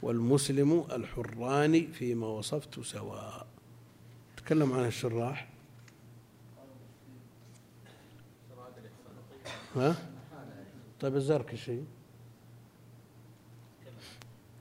والمسلم 0.02 0.86
الحران 0.92 1.92
فيما 1.92 2.28
وصفت 2.28 2.80
سواء. 2.80 3.48
تكلم 4.38 4.74
عن 4.74 4.86
الشراح. 4.86 5.48
ها؟ 9.76 9.96
طيب 11.00 11.16
الزركشي 11.16 11.80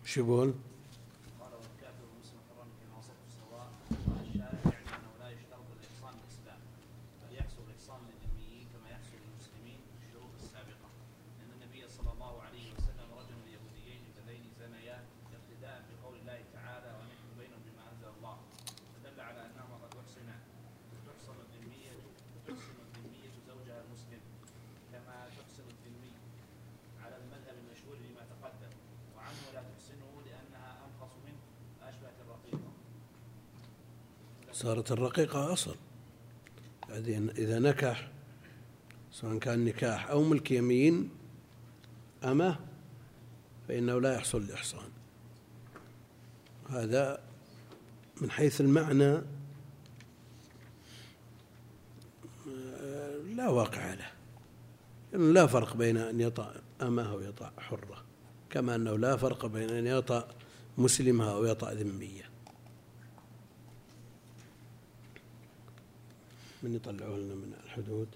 شو 0.05 0.20
يقول؟ 0.20 0.55
قال 1.41 1.53
والكافر 1.55 2.03
والمسلم 2.11 2.41
حران 2.51 2.68
فيما 2.80 2.97
وصفت 2.99 3.28
سواء 3.41 3.66
قال 3.91 4.20
الشارع 4.28 4.59
يعني 4.64 4.88
انه 4.97 5.12
لا 5.20 5.28
يشترط 5.30 5.66
الاحصان 5.76 6.14
الاسلام 6.22 6.61
بل 7.22 7.36
يحصل 7.38 7.62
الاحصان 7.68 8.01
للذميين 8.09 8.64
كما 8.72 8.88
يحصل 8.95 9.16
للمسلمين 9.24 9.80
في 10.01 10.05
الشروط 10.07 10.32
السابقه 10.43 10.88
لأن 11.38 11.51
النبي 11.59 11.82
صلى 11.88 12.11
الله 12.12 12.34
عليه 12.43 12.66
وسلم 12.74 13.09
رجم 13.20 13.38
اليهوديين 13.47 14.01
اللذين 14.11 14.45
زنيا 14.61 14.99
اقتداء 15.36 15.78
بقول 15.88 16.14
الله 16.20 16.41
تعالى 16.57 16.88
ونحكم 16.99 17.30
بينهم 17.41 17.62
بما 17.66 17.82
انزل 17.93 18.11
الله 18.18 18.36
فدل 18.95 19.20
على 19.28 19.41
انهما 19.49 19.76
قد 19.84 19.93
احصنا 20.03 20.36
تحصن 21.07 21.36
الذميه 21.47 21.93
تحصن 22.49 22.76
الذميه 22.86 23.30
زوجها 23.51 23.78
المسلم 23.84 24.22
كما 24.93 25.16
تحصن 25.38 25.66
الذمي 25.74 26.12
على 27.05 27.16
المذهب 27.22 27.57
المشهور 27.62 27.97
لما 28.07 28.22
تقدم 28.32 28.72
وعنه 29.16 29.43
لا 29.55 29.62
تحسنه 29.70 30.11
لأنها 30.26 30.70
أنقص 30.86 31.14
منه 31.26 31.41
أشبهت 31.88 32.18
الرقيقة 32.24 32.70
صارت 34.61 34.92
الرقيقة 34.92 35.52
أصل. 35.52 35.74
إذا 37.38 37.58
نكح 37.58 38.11
سواء 39.12 39.38
كان 39.38 39.64
نكاح 39.64 40.11
أو 40.11 40.22
ملك 40.22 40.50
يمين 40.50 41.11
أمه 42.24 42.58
فإنه 43.68 44.00
لا 44.00 44.14
يحصل 44.14 44.38
الإحصان. 44.38 44.88
هذا 46.70 47.20
من 48.20 48.30
حيث 48.30 48.61
المعنى 48.61 49.22
آه، 52.48 53.16
لا 53.36 53.48
واقع 53.48 53.94
له. 53.94 54.11
لأنه 55.12 55.32
لا 55.32 55.46
فرق 55.46 55.76
بين 55.76 55.96
أن 55.96 56.20
يطأ 56.20 56.54
أو 56.82 57.20
يطأ 57.20 57.52
حرة 57.58 58.04
كما 58.50 58.74
أنه 58.74 58.98
لا 58.98 59.16
فرق 59.16 59.46
بين 59.46 59.70
أن 59.70 59.86
يطأ 59.86 60.28
مسلمها 60.78 61.32
أو 61.32 61.44
يطأ 61.44 61.72
ذمية. 61.72 62.29
من 66.62 66.74
يطلعه 66.74 67.08
لنا 67.16 67.34
من 67.34 67.54
الحدود؟ 67.64 68.08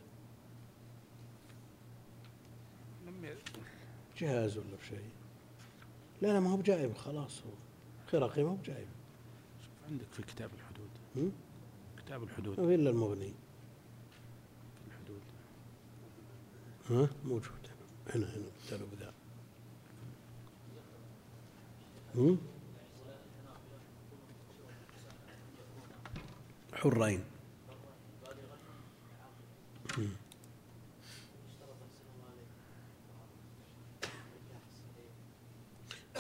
جهاز 4.19 4.57
ولا 4.57 4.77
بشيء؟ 4.83 5.11
لا 6.23 6.29
لا 6.29 6.41
ما 6.41 6.51
هو 6.51 6.57
بجايب 6.57 6.97
خلاص 6.97 7.43
هو. 7.43 7.53
خرقي 8.07 8.43
ما 8.43 8.51
هو 8.51 8.55
بجايب 8.55 8.89
شوف 9.63 9.91
عندك 9.91 10.07
في 10.13 10.23
كتاب 10.23 10.51
الحدود؟ 10.55 10.89
كتاب 11.97 12.23
الحدود. 12.23 12.61
ما 12.61 12.67
في 12.67 12.75
إلا 12.75 12.91
المغني. 12.91 13.33
في 14.75 14.89
الحدود. 14.89 15.23
ها؟ 16.91 17.09
موجود. 17.25 17.69
هنا 18.15 18.27
هنا 18.27 18.47
كتاب 18.67 18.81
ذا؟ 19.01 19.15
حرين. 26.75 27.25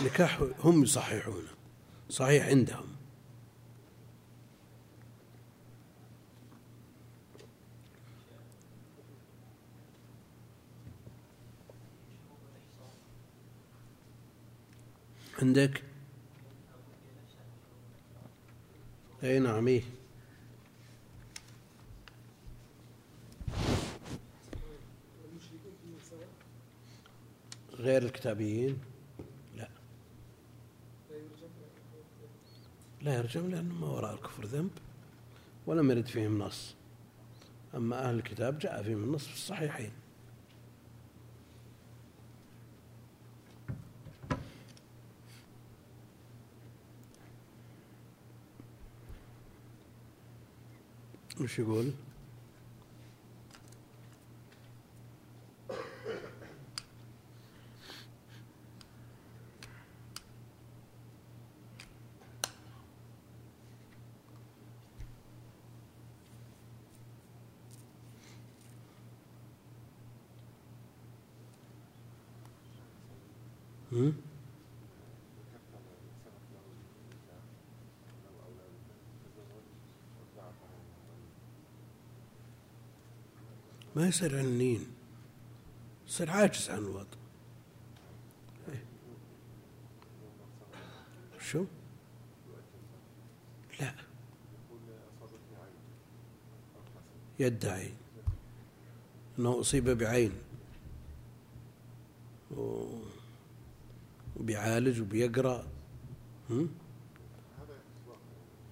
نكاح 0.03 0.43
هم 0.59 0.83
يصححونه 0.83 1.49
صحيح 2.11 2.47
عندهم. 2.47 2.95
عندك؟ 15.43 15.83
أي 19.25 19.39
نعم 19.39 19.66
إيه 19.68 19.83
المشركين 25.25 25.72
فيهم 25.83 25.99
سواء 26.11 26.29
غير 27.85 28.03
الكتابيين؟ 28.03 28.78
لا. 29.57 29.68
لا 33.03 33.14
يرجم 33.14 33.51
لأنه 33.51 33.74
ما 33.74 33.87
وراء 33.87 34.14
الكفر 34.14 34.45
ذنب 34.45 34.70
ولم 35.66 35.91
يرد 35.91 36.07
فيهم 36.07 36.39
نص. 36.39 36.74
أما 37.74 38.09
أهل 38.09 38.14
الكتاب 38.14 38.59
جاء 38.59 38.82
فيهم 38.82 39.05
النص 39.05 39.26
في 39.26 39.35
الصحيحين. 39.35 39.91
وش 51.41 51.59
يقول؟ 51.59 51.93
ما 84.05 84.09
يصير 84.09 84.39
عنين 84.39 84.87
يصير 86.07 86.31
عاجز 86.31 86.71
عن 86.71 86.79
الوضع 86.79 87.19
إيه. 88.69 88.85
شو؟ 91.41 91.65
لا 93.81 93.95
يدعي 97.39 97.91
إنه 99.39 99.61
أصيب 99.61 99.89
بعين 99.91 100.33
وبيعالج 104.37 105.01
وبيقرأ 105.01 105.67
هم؟ 106.51 106.75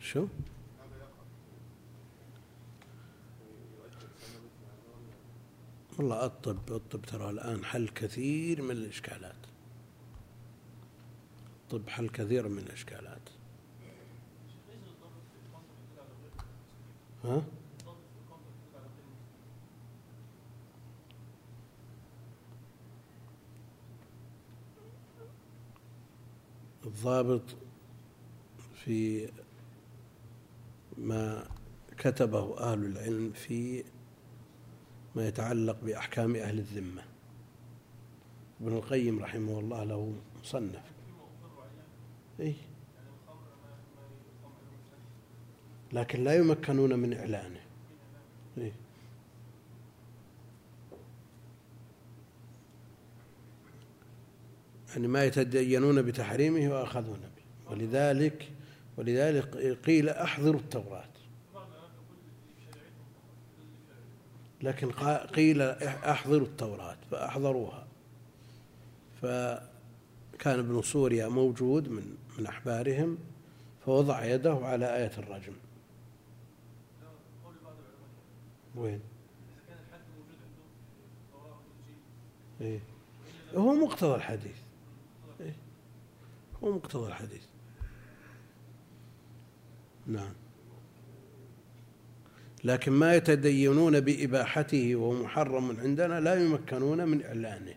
شو؟ 0.01 0.26
والله 6.03 6.26
الطب 6.26 6.72
الطب 6.72 7.03
ترى 7.03 7.30
الآن 7.30 7.64
حل 7.64 7.88
كثير 7.88 8.62
من 8.62 8.70
الإشكالات 8.70 9.46
الطب 11.62 11.88
حل 11.88 12.09
كثير 12.09 12.48
من 12.48 12.59
الإشكالات 12.59 13.28
ها؟ 17.24 17.42
الضابط 26.84 27.57
في 28.84 29.28
ما 30.98 31.48
كتبه 31.98 32.59
أهل 32.59 32.84
العلم 32.84 33.32
في 33.32 33.84
ما 35.16 35.28
يتعلق 35.28 35.76
بأحكام 35.82 36.36
أهل 36.36 36.58
الذمة. 36.58 37.02
ابن 38.60 38.72
القيم 38.72 39.22
رحمه 39.22 39.58
الله 39.58 39.84
له 39.84 40.14
مصنف. 40.40 40.92
إيه؟ 42.40 42.54
لكن 45.92 46.24
لا 46.24 46.34
يمكنون 46.34 46.98
من 46.98 47.14
إعلانه. 47.14 47.60
إيه؟ 48.58 48.72
يعني 54.94 55.08
ما 55.08 55.24
يتدينون 55.24 56.02
بتحريمه 56.02 56.74
وأخذون 56.74 57.20
به. 57.20 57.70
ولذلك 57.70 58.52
ولذلك 58.96 59.56
قيل 59.84 60.08
أحضروا 60.08 60.60
التوراة. 60.60 61.11
لكن 64.62 64.90
قيل 65.26 65.62
أحضروا 65.62 66.46
التوراة 66.46 66.96
فأحضروها 67.10 67.86
فكان 69.22 70.58
ابن 70.58 70.82
سوريا 70.82 71.28
موجود 71.28 71.88
من 71.88 72.16
من 72.38 72.46
أحبارهم 72.46 73.18
فوضع 73.86 74.24
يده 74.24 74.58
على 74.62 74.96
آية 74.96 75.12
الرجم 75.18 75.52
وين؟ 78.74 79.00
إيه؟ 82.60 82.80
هو 83.54 83.74
مقتضى 83.74 84.14
الحديث 84.14 84.56
إيه؟ 85.40 85.54
هو 86.64 86.72
مقتضى 86.72 87.08
الحديث 87.08 87.42
نعم 90.06 90.32
لكن 92.64 92.92
ما 92.92 93.14
يتدينون 93.14 94.00
بإباحته 94.00 94.96
وهو 94.96 95.22
محرم 95.22 95.80
عندنا 95.80 96.20
لا 96.20 96.34
يمكنون 96.34 97.08
من 97.08 97.24
إعلانه. 97.24 97.74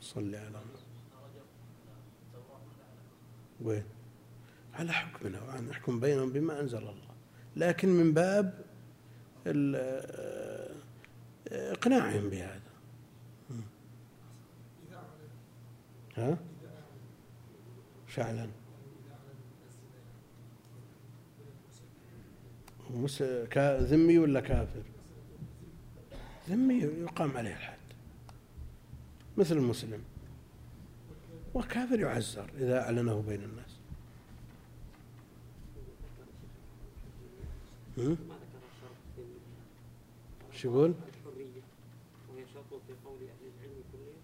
صلي 0.00 0.36
على. 0.36 0.60
وين؟ 3.60 3.84
على 4.74 4.92
حكمنا 4.92 5.42
وأن 5.42 5.64
نحكم 5.64 6.00
بينهم 6.00 6.32
بما 6.32 6.60
أنزل 6.60 6.78
الله. 6.78 7.10
لكن 7.56 7.88
من 7.88 8.12
باب 8.12 8.64
إقناعهم 11.52 12.28
بهذا. 12.30 12.60
ها؟ 16.16 16.38
شعلا 18.08 18.48
مس... 22.94 23.22
ذمي 23.56 24.18
ولا 24.18 24.40
كافر؟ 24.40 24.82
ذمي 26.48 26.74
يقام 26.74 27.36
عليه 27.36 27.50
الحد 27.50 27.78
مثل 29.36 29.56
المسلم. 29.56 30.02
وكافر 31.54 32.00
يعزر 32.00 32.50
إذا 32.58 32.82
أعلنه 32.82 33.22
بين 33.28 33.42
الناس. 33.42 33.70
شو 40.52 40.68
يقول؟ 40.68 40.90
الحرية 40.90 41.62
وهي 42.30 42.44
شرط 42.54 42.80
في 42.86 42.92
قول 43.04 43.18
أهل 43.22 43.50
العلم 43.54 43.82
كلهم 43.92 44.20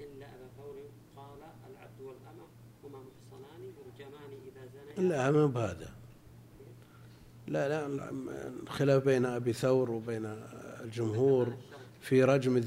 إلا 0.00 0.26
أبا 0.26 0.48
ثور 0.56 0.76
قال 1.16 1.38
العبد 1.70 2.00
والأمة 2.00 2.46
هما 2.84 2.98
محصنان 2.98 3.62
يرجمان 3.62 4.30
إذا 4.46 4.66
زنيا. 4.96 5.08
لا 5.08 5.30
ما 5.30 5.46
بهذا 5.46 5.95
لا 7.48 7.68
لا 7.68 7.86
الخلاف 8.62 9.04
بين 9.04 9.26
أبي 9.26 9.52
ثور 9.52 9.90
وبين 9.90 10.26
الجمهور 10.84 11.56
في 12.00 12.24
رجم 12.24 12.62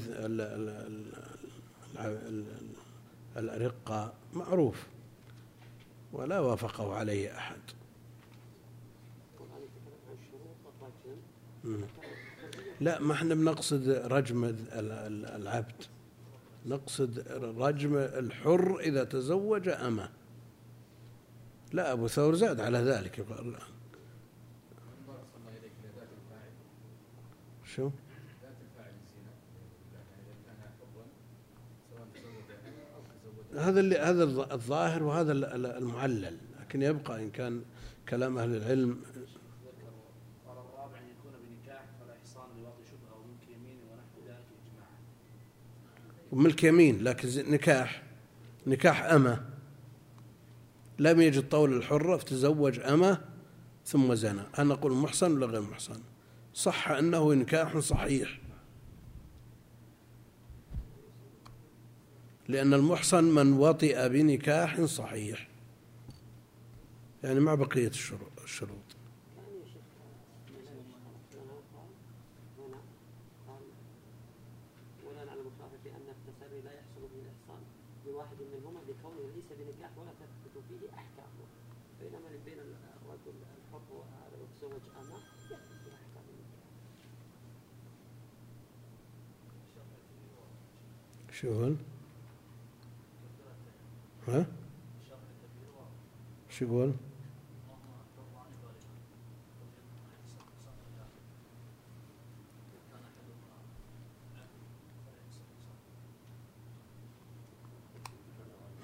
الأرقة 3.36 4.12
معروف 4.32 4.86
ولا 6.12 6.40
وافقه 6.40 6.94
عليه 6.94 7.36
أحد. 7.36 7.58
لا 12.80 13.00
ما 13.00 13.12
إحنا 13.12 13.34
بنقصد 13.34 13.88
رجم 13.88 14.44
ال- 14.44 14.72
ال- 14.72 15.26
العبد. 15.26 15.82
نقصد 16.66 17.18
رجم 17.58 17.96
الحر 17.96 18.78
إذا 18.80 19.04
تزوج 19.04 19.68
أمه. 19.68 20.08
لا 21.72 21.92
أبو 21.92 22.08
ثور 22.08 22.34
زاد 22.34 22.60
على 22.60 22.78
ذلك. 22.78 23.18
يقول 23.18 23.36
بارك 23.36 23.44
الله 23.46 23.58
اليك 25.58 25.72
لذات 25.84 26.08
الفاعل 26.18 26.52
شو 26.54 26.56
ذات 26.56 26.58
الفاعل 26.58 26.58
الزنا 26.58 26.58
يعني 26.58 26.58
اذا 26.58 26.58
كان 26.58 26.58
حرا 26.58 26.58
سواء 26.60 26.78
تزوج 26.78 27.58
أنا 27.58 27.66
أو 27.66 27.69
تزوج 27.88 27.92
هذا 33.58 33.80
اللي 33.80 33.98
هذا 33.98 34.24
الظ- 34.24 34.52
الظاهر 34.52 35.02
وهذا 35.02 35.32
ال- 35.32 35.44
ال- 35.44 35.66
المعلل 35.66 36.36
لكن 36.60 36.82
يبقى 36.82 37.22
إن 37.22 37.30
كان 37.30 37.62
كلام 38.08 38.38
أهل 38.38 38.56
العلم. 38.56 39.00
قال 40.46 40.58
الرابع 40.58 40.98
ان 40.98 41.04
يكون 41.18 41.32
بنكاح 41.48 41.84
فلا 42.00 42.14
شبهه 42.32 43.12
أو 43.12 43.22
ملك 43.22 43.48
يمين 43.56 43.78
ونحو 43.90 44.28
ذلك 44.28 44.46
اجماعا 44.66 46.44
ملك 46.44 46.64
يمين 46.64 47.02
لكن 47.04 47.50
نكاح. 47.52 48.02
نكاح 48.66 49.02
أمة. 49.04 49.44
لم 50.98 51.20
يجد 51.20 51.48
طول 51.48 51.76
الحرة 51.76 52.16
فتزوج 52.16 52.80
أمة 52.80 53.20
ثم 53.86 54.14
زنى. 54.14 54.42
هل 54.52 54.66
نقول 54.66 54.92
محصن 54.92 55.32
ولا 55.32 55.46
غير 55.46 55.60
محصن؟ 55.60 56.00
صح 56.60 56.88
أنه 56.90 57.34
نكاح 57.34 57.78
صحيح. 57.78 58.38
لأن 62.48 62.74
المحصن 62.74 63.24
من 63.24 63.52
وطئ 63.52 64.08
بنكاح 64.08 64.80
صحيح. 64.84 65.48
يعني 67.24 67.40
مع 67.40 67.54
بقية 67.54 67.88
الشرو- 67.88 68.42
الشروط 68.44 68.88
كان 69.36 69.44
يا 69.60 69.66
شيخ 69.72 69.82
هنا 71.36 71.54
قال 71.76 71.90
هنا 72.58 72.80
قال 73.48 73.62
ولا 75.06 75.24
نعلم 75.24 75.50
خلافا 75.58 75.76
في 75.82 75.90
ان 75.90 76.06
التسري 76.16 76.60
لا 76.60 76.72
يحصل 76.72 77.00
به 77.00 77.20
الاحصان 77.22 77.62
بواحد 78.06 78.36
منهما 78.52 78.80
لكونه 78.88 79.20
ليس 79.36 79.48
بنكاح 79.58 79.90
ولا 79.98 80.10
تثبت 80.20 80.64
فيه 80.68 80.88
احكامه 80.94 81.44
بينما 82.00 82.28
بين 82.44 82.58
الرجل 82.58 83.36
الحر 83.58 83.92
وهذا 83.92 84.36
يتزوج 84.44 84.82
امه 85.00 85.18
يثبت 85.50 85.78
فيه 85.84 85.92
احكام 85.92 86.24
النكاح 86.32 86.70
شو 91.40 91.52
هون 91.52 91.78
ها؟ 94.28 94.46
شو 96.50 96.64
يقول 96.64 96.92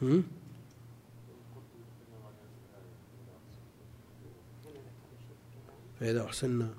هم؟ 0.03 0.25
فإذا 6.01 6.25
أحسنا 6.25 6.75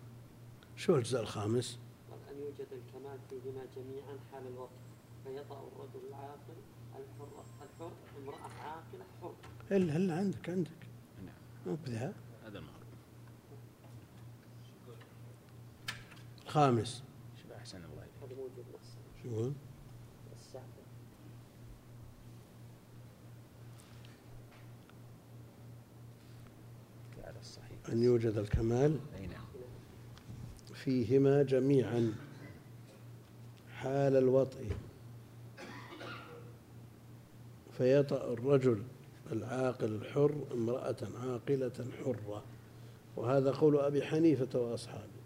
شو 0.76 0.96
الجزء 0.96 1.20
الخامس؟ 1.20 1.80
أن 2.32 2.40
يوجد 2.40 2.68
الكمال 2.72 3.20
فيهما 3.30 3.66
جميعا 3.76 4.18
حال 4.32 4.48
الوطن 4.48 4.88
فيطأ 5.28 5.68
الرجل 5.68 6.08
العاقل 6.10 6.56
الحر 6.96 7.44
الحر 7.62 7.92
امرأة 8.18 8.50
عاقلة 8.64 9.06
حر. 9.22 9.34
هل 9.72 9.92
هل 9.92 10.12
عندك 10.12 10.50
عندك. 10.50 10.88
نعم. 11.26 11.36
مو 11.66 11.78
بذا 11.86 12.14
هذا 12.46 12.60
المعروف 12.60 12.88
خامس. 16.48 17.04
شوف 17.42 17.52
أحسن 17.52 17.78
الله 17.78 18.08
هذا 18.22 18.36
موجود 18.36 18.66
شو 19.24 19.52
على 27.24 27.40
الصحيح. 27.40 27.90
أن 27.90 28.04
يوجد 28.04 28.38
الكمال. 28.38 29.00
أي 29.16 29.28
نعم. 29.28 29.46
فيهما 30.74 31.44
جميعا. 31.44 32.16
حال 33.74 34.16
الوطء 34.16 34.87
فيطأ 37.78 38.34
الرجل 38.34 38.84
العاقل 39.32 39.96
الحر 39.96 40.36
امرأة 40.54 40.96
عاقلة 41.24 41.86
حرة. 42.04 42.44
وهذا 43.16 43.52
قول 43.52 43.78
أبي 43.78 44.02
حنيفة 44.02 44.60
وأصحابه. 44.60 45.18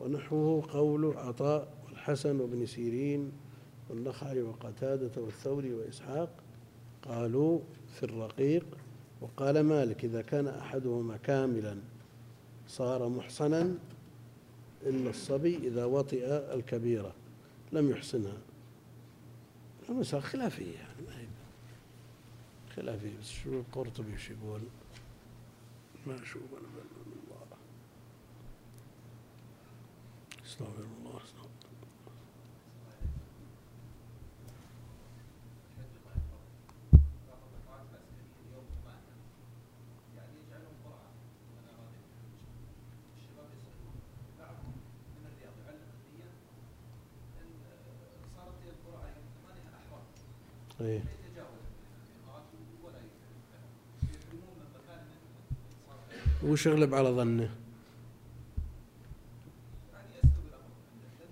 ونحوه 0.00 0.72
قول 0.72 1.16
عطاء 1.16 1.68
والحسن 1.86 2.40
وابن 2.40 2.66
سيرين 2.66 3.32
والنخعي 3.90 4.42
وقتادة 4.42 5.22
والثوري 5.22 5.74
وإسحاق 5.74 6.30
قالوا 7.02 7.60
في 7.94 8.02
الرقيق. 8.02 8.66
وقال 9.20 9.60
مالك 9.60 10.04
إذا 10.04 10.22
كان 10.22 10.48
أحدهما 10.48 11.16
كاملا 11.16 11.76
صار 12.68 13.08
محصنا 13.08 13.74
إلا 14.86 15.10
الصبي 15.10 15.56
إذا 15.56 15.84
وطئ 15.84 16.26
الكبيرة. 16.54 17.12
لم 17.72 17.90
يحسنها 17.90 18.38
المسألة 19.88 20.22
خلافية 20.22 20.74
يعني 20.78 21.28
خلافية 22.76 23.18
بس 23.20 23.30
شو 23.30 23.60
القرطبي 23.60 24.12
وش 24.14 24.30
يقول؟ 24.30 24.60
ما 26.06 26.22
أشوف 26.22 26.42
أنا 26.52 26.68
من 26.68 27.12
الله. 27.12 27.46
أستغفر 30.46 30.82
الله 31.00 31.16
أستغفر 31.24 31.47
صار 50.78 51.00
وش 56.42 56.66
يغلب 56.66 56.94
على 56.94 57.08
ظنه. 57.08 57.50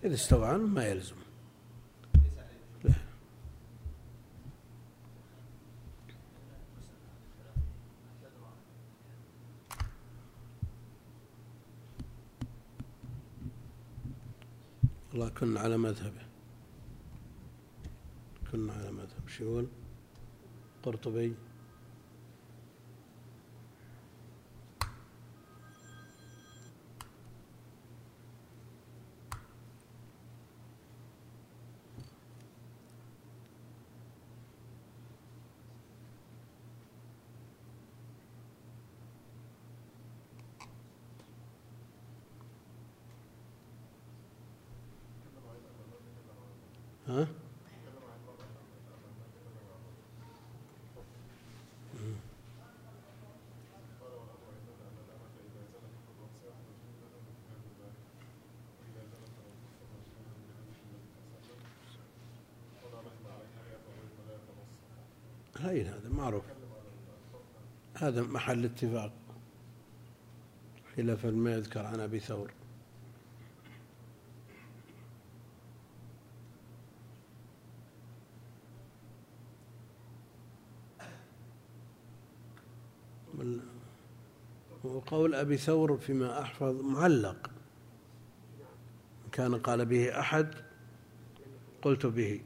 إذا 0.05 0.15
استوى 0.15 0.59
ما 0.59 0.87
يلزم. 0.87 1.17
والله 15.13 15.29
كنا 15.29 15.61
على 15.61 15.77
مذهبه. 15.77 16.36
كنا 18.53 18.73
على 18.73 18.93
مذهب 18.93 19.29
شو 19.29 19.45
يقول 19.45 19.67
قرطبي 20.83 21.35
ها 47.09 47.27
هاي 65.67 65.83
هذا 65.83 66.09
معروف. 66.09 66.45
هذا 67.95 68.23
محل 68.23 68.64
اتفاق. 68.64 69.12
خلاف 70.97 71.27
ما 71.27 71.53
يذكر 71.53 71.87
عن 71.87 72.01
أبي 72.01 72.21
ثور. 72.21 72.53
وقول 84.85 85.35
أبي 85.35 85.57
ثور 85.57 85.97
فيما 85.97 86.43
أحفظ 86.43 86.81
معلق. 86.81 87.51
كان 89.33 89.55
قال 89.55 89.87
به 89.87 90.21
أحد 90.21 90.55
قلت 91.83 92.07
به. 92.07 92.41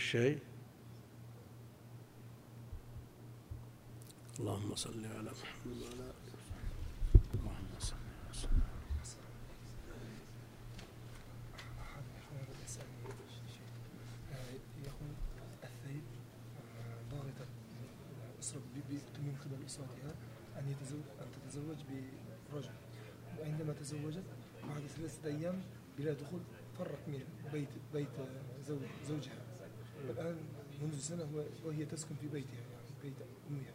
ما 0.00 0.04
في 0.04 0.10
شيء 0.10 0.38
اللهم 4.40 4.74
صل 4.74 5.04
على 5.06 5.30
محمد 5.30 5.76
وعلى 5.82 6.04
آله 6.04 6.30
من 19.20 19.36
قبل 19.44 19.64
أسرتها 19.66 20.14
أن 20.58 20.68
يتزوج 20.68 21.04
أن 21.20 21.26
تتزوج 21.32 21.76
برجل 22.52 22.70
وعندما 23.38 23.72
تزوجت 23.72 24.24
بعد 24.68 24.86
ثلاثة 24.86 25.28
أيام 25.28 25.60
بلا 25.98 26.12
دخول 26.12 26.40
فرق 26.78 27.08
من 27.08 27.24
بيت 27.52 27.68
بيت 27.92 28.08
زوج 28.68 28.80
زوجها 29.08 29.49
الآن 30.10 30.36
منذ 30.82 30.98
سنة 30.98 31.44
وهي 31.64 31.84
تسكن 31.84 32.14
في 32.14 32.28
بيتها 32.28 32.52
يعني 32.54 32.86
بيت 33.02 33.12
أمها. 33.50 33.72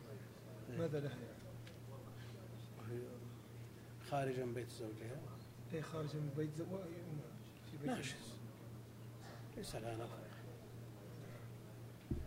ماذا 0.80 1.00
لها؟ 1.00 1.18
يعني؟ 2.90 3.04
خارجا 4.10 4.46
من 4.46 4.54
بيت 4.54 4.70
زوجها. 4.70 5.22
هي 5.72 5.82
خارجة 5.82 6.14
من 6.18 6.34
بيت 6.38 6.56
زوجها 6.56 6.86
في 7.72 7.78
بيت 7.78 7.88
ناشز 7.88 8.36
ليس 9.58 9.76
لها 9.76 9.96
نفقة 9.96 10.24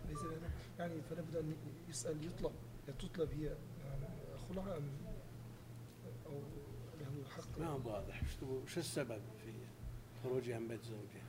ليس 0.09 0.23
لها 0.23 0.49
يعني 0.79 1.01
فلا 1.01 1.21
بد 1.21 1.35
أن 1.35 1.55
يسأل 1.89 2.25
يطلب. 2.25 2.51
تطلب 2.99 3.29
هي 3.31 3.43
يعني 3.45 3.57
خلع 4.49 4.77
أم 4.77 4.89
أو 6.25 6.41
له 6.99 7.29
حق. 7.29 7.59
ما 7.59 7.67
هو 7.67 7.91
واضح. 7.91 8.21
وش 8.43 8.77
السبب 8.77 9.21
في 9.45 9.53
خروجها 10.23 10.59
من 10.59 10.67
بيت 10.67 10.83
زوجها؟ 10.83 11.23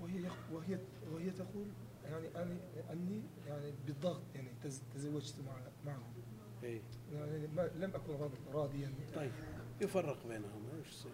وهي 0.00 0.30
وهي 0.52 0.78
وهي 1.12 1.30
تقول 1.30 1.66
يعني 2.08 2.28
أنا 2.36 2.56
أني 2.92 3.22
يعني 3.46 3.72
بالضغط 3.86 4.22
يعني 4.34 4.48
تز- 4.64 4.82
تزوجت 4.94 5.34
مع 5.46 5.56
معه 5.86 6.02
اي 6.64 6.82
يعني 7.12 7.46
ما 7.46 7.70
لم 7.76 7.94
أكن 7.94 8.12
راض- 8.12 8.54
راضيا. 8.56 8.92
طيب 9.14 9.32
يفرق 9.80 10.26
بينهم 10.26 10.62
إيش 10.78 10.88
يصير؟ 10.88 11.12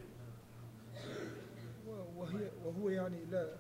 وهي 2.17 2.51
وهو 2.65 2.89
يعني 2.89 3.25
لا 3.25 3.57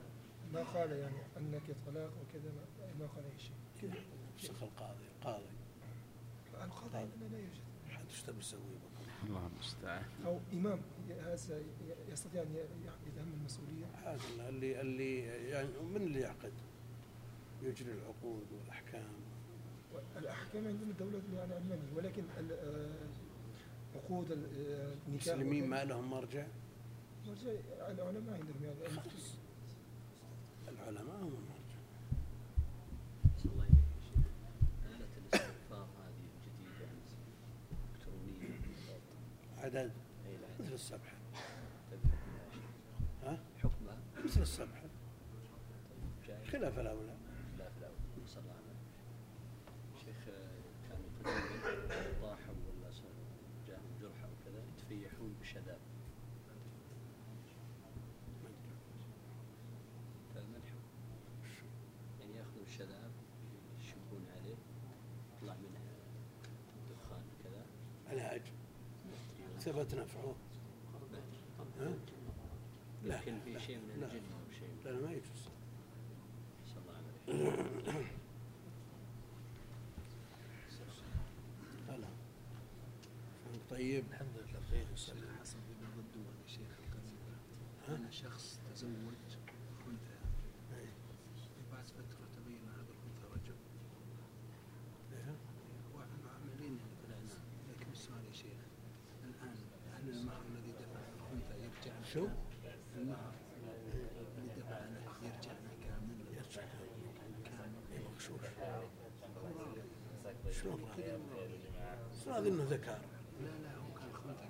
ما 0.52 0.62
قال 0.62 0.92
يعني 0.92 1.16
أنك 1.36 1.62
طلاق 1.86 2.10
وكذا 2.22 2.50
ما, 2.52 2.92
ما 3.00 3.06
قال 3.06 3.24
أي 3.24 3.38
شيء. 3.38 3.56
كذا. 3.82 3.94
القاضي 4.62 5.04
القاضي 5.20 5.44
القضاء 6.64 7.02
عندنا 7.02 7.28
لا 7.28 7.38
يوجد. 7.38 7.60
حد 7.90 8.04
إيش 8.10 8.22
تبي 8.22 8.40
تسوي 8.40 8.60
بكره؟ 8.60 9.28
الله 9.28 9.46
المستعان. 9.46 10.04
أو 10.26 10.38
إمام 10.52 10.80
ي- 11.08 11.12
هذا 11.20 11.62
يستطيع 12.12 12.42
ي- 12.42 12.46
يتحمل 13.06 13.32
المسؤولية. 13.40 13.86
هذا 14.04 14.48
اللي 14.48 14.80
اللي 14.80 15.18
يعني 15.24 15.68
من 15.94 15.96
اللي 15.96 16.20
يعقد؟ 16.20 16.52
يجري 17.64 17.92
العقود 17.92 18.46
والأحكام. 18.52 19.12
الأحكام 20.16 20.66
عندنا 20.68 20.90
الدولة 20.90 21.20
يعني 21.36 21.54
علمانية 21.54 21.92
ولكن 21.96 22.22
آه، 22.52 22.90
عقود 23.94 24.30
ال- 24.30 24.44
آه، 24.44 24.94
النكاح 25.08 25.34
المسلمين 25.34 25.66
ما 25.70 25.84
لهم 25.84 26.10
مرجع؟ 26.10 26.46
مرجع 27.26 27.50
العلماء 27.88 28.34
عندهم 28.34 28.64
يعني. 28.64 28.86
المختص 28.86 29.34
العلماء 30.68 31.16
هم 31.16 31.34
المرجع 31.34 31.78
الله 33.44 33.64
آلة 34.86 35.08
الاستغفار 35.18 35.88
هذه 35.98 36.26
الجديدة 36.36 36.88
عدد 39.58 39.92
مثل 40.60 40.72
السبحة 40.72 41.16
ها؟ 43.24 43.38
حكمها 43.62 43.98
مثل 44.24 44.42
السبحة 44.42 44.82
خلاف 46.52 46.78
الأولى 46.78 47.16
لا 47.58 47.68
في 47.70 47.78
الأول 47.78 47.94
صلى 48.26 48.42
الله 48.42 48.52
عليه 48.52 48.62
وسلم 48.64 48.76
شيخ 50.04 50.28
آه، 50.28 50.88
كانوا 50.88 51.08
قديما 51.20 52.20
طاحوا 52.22 52.54
ولا 52.54 52.90
صار- 52.90 53.04
جاهم 53.68 53.98
جرح 54.02 54.24
أو 54.24 54.30
كذا 54.44 54.62
يتفيحون 54.76 55.34
بشذاب 55.40 55.78
فما 60.34 60.56
الحكم؟ 60.56 60.88
يعني 62.20 62.36
ياخذوا 62.36 62.62
الشذاب 62.66 63.10
يشبون 63.80 64.26
عليه 64.36 64.56
يطلع 65.36 65.54
منه 65.54 65.80
دخان 66.90 67.22
كذا 67.44 67.66
علاج 68.10 68.42
لا 69.74 69.82
يمكن 71.86 73.34
لا 73.34 73.40
في 73.40 73.60
شيء 73.60 73.78
من 73.78 74.00
لا. 74.00 74.06
الجن 74.06 74.32
أو 74.32 74.52
شيء 74.58 74.68
لا 74.84 74.92
ما 74.92 75.12
يجوز 75.12 75.48
هلا 81.88 82.08
طيب 83.70 84.04
الحمد 84.10 84.36
لله 84.36 84.60
بخير 84.60 84.86
الشيخ 84.92 85.14
حسن 85.40 85.58
بن 85.58 86.02
ضدون 86.02 86.34
يا 86.42 86.48
شيخ 86.48 86.84
ها؟ 87.88 87.96
أنا 87.96 88.10
شخص 88.10 88.60
تزوج 88.70 88.92
أنثى 89.88 90.18
إيه. 90.80 90.92
بعد 91.72 91.84
فترة 91.86 92.26
تبين 92.36 92.68
هذا 92.68 92.92
الأنثى 92.92 93.26
رجل 93.34 93.56
إيه. 95.12 95.36
وعاملين 95.94 96.78
يعني 96.78 96.96
في 97.00 97.06
العنان 97.08 97.44
لكن 97.68 97.92
السؤال 97.92 98.24
يا 98.24 98.32
شيخ 98.32 98.60
الآن 99.24 99.56
هل 99.92 100.08
المهر 100.08 100.42
الذي 100.48 100.72
دفع 100.72 101.00
الأنثى 101.16 101.54
يرجع 101.64 101.98
له 101.98 102.03
شو؟ 102.14 102.26
المهر 102.96 103.32
اللي 104.38 104.52
له 104.62 105.18
يرجع 105.22 105.52
كامل 105.84 106.18
يرجع 106.36 106.62
كامل 107.44 108.04
مغشوش. 108.04 108.46
شلون 110.50 110.80
راضي؟ 112.26 112.48
إنه 112.48 112.64
ذكر 112.64 112.98
لا 113.42 113.48
لا 113.62 113.76
هو 113.76 113.94
كان 113.94 114.12
خنثى 114.12 114.48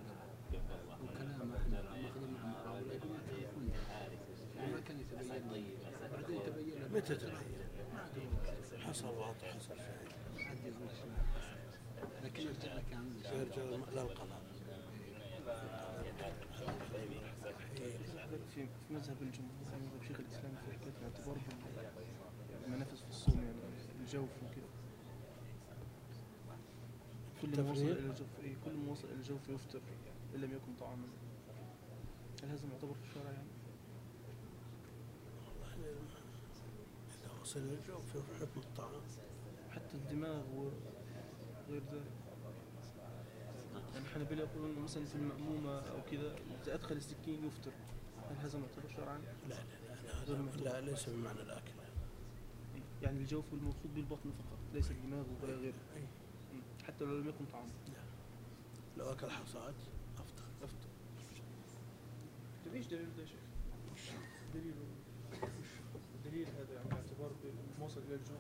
قبل 0.53 1.05
وكلامه 1.05 1.57
إحنا 1.57 1.83
ماخذين 2.03 2.33
مع 2.35 2.47
مقاولة 2.47 2.95
يقول 2.95 4.77
لك 4.77 4.85
كان 4.85 5.01
يتبين 5.01 5.29
بعدين 6.13 6.43
تبين 6.47 6.75
له 6.81 6.89
متى 6.89 7.15
تبين؟ 7.15 7.33
ما 7.95 8.79
حصل 8.79 9.09
وضع 9.09 9.33
حصل 9.55 9.77
شيء 10.37 10.75
لكن 12.25 12.43
يرجع 12.43 12.79
كامل 12.91 13.27
يرجع 13.27 13.63
للقضاء 13.63 14.43
في 18.55 18.67
في 18.67 18.95
مذهب 18.95 19.23
الجمهور 19.23 19.67
أو 19.73 19.79
مذهب 19.79 20.03
شيخ 20.09 20.21
الإسلام 20.21 20.55
في 20.55 20.73
حكاية 20.73 20.93
الاعتبار 20.99 21.39
بالمنافس 22.63 23.01
في 23.01 23.09
الصوم 23.09 23.43
يعني 23.43 23.59
الجوف 24.01 24.29
وكده 24.43 24.67
كل 27.43 27.63
ما 27.63 27.71
وصل؟ 27.71 27.83
إلى 27.83 27.99
الجوف 27.99 28.29
إيه 28.43 28.55
كل 28.65 28.73
ما 28.73 28.93
وصل 28.93 29.09
إلى 29.09 29.17
الجوف 29.17 29.49
يفطر 29.49 29.81
إن 30.35 30.41
لم 30.41 30.53
يكن 30.53 30.75
طعاما. 30.81 31.07
هل 32.43 32.49
هذا 32.49 32.67
معتبر 32.73 32.95
في 32.95 33.09
الشرع 33.09 33.31
يعني؟ 33.31 33.49
إذا 37.23 37.41
وصل 37.43 37.61
الجوف 37.61 38.17
في 38.17 38.41
حكم 38.41 38.61
الطعام. 38.61 39.03
حتى 39.71 39.95
الدماغ 39.95 40.43
وغير 40.55 41.83
ذلك 41.93 42.13
يعني 43.95 44.07
الحنابلة 44.07 44.43
يقولون 44.43 44.79
مثلا 44.79 45.05
في 45.05 45.15
المأمومة 45.15 45.79
أو 45.79 46.03
كذا 46.11 46.37
إذا 46.65 46.75
أدخل 46.75 46.97
السكين 46.97 47.45
يفطر. 47.47 47.73
هل 48.31 48.37
هذا 48.37 48.59
معتبر 48.59 48.89
شرعا؟ 48.97 49.19
لا 49.49 49.55
لا 49.55 49.55
لا, 49.89 50.33
لا, 50.33 50.33
لا, 50.33 50.81
لا 50.81 50.81
ليس 50.81 51.09
بمعنى 51.09 51.43
الأكل. 51.43 51.73
يعني 53.03 53.19
الجوف 53.19 53.53
المقصود 53.53 53.95
به 53.95 54.01
البطن 54.01 54.31
فقط 54.31 54.59
ليس 54.75 54.91
الدماغ 54.91 55.25
ولا 55.43 55.55
غيره. 55.55 55.75
أي. 55.97 56.01
مم. 56.53 56.61
حتى 56.87 57.05
لو 57.05 57.19
لم 57.19 57.29
يكن 57.29 57.45
طعاما 57.53 57.71
لو 58.97 59.13
أكل 59.13 59.31
حصاد 59.31 59.75
أفطر. 60.19 60.45
أفطر. 60.63 60.89
طيب 62.65 62.75
إيش 62.75 62.87
دليل. 62.87 63.17
ده 63.17 63.23
يا 63.23 63.27
شيخ؟ 63.27 63.41
دليل. 64.55 64.75
دليل 66.25 66.47
هذا 66.47 66.75
يعني 66.75 66.93
اعتبار 66.93 67.31
بالموصل 67.43 68.01
إلى 68.01 68.15
الجوع. 68.15 68.39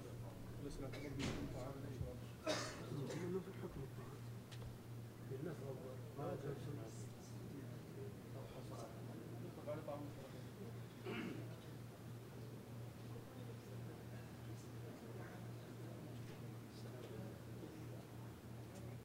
ليس 0.64 0.78
الاعتبار 0.78 1.11
بالمكون 1.11 1.49
طعاما 1.55 1.87
إيش 1.89 3.14
ما 3.32 3.41
في 3.41 3.53
حكم 3.62 3.80
الطعام 3.82 4.18
بالنفع 5.30 5.66
ما 6.18 6.37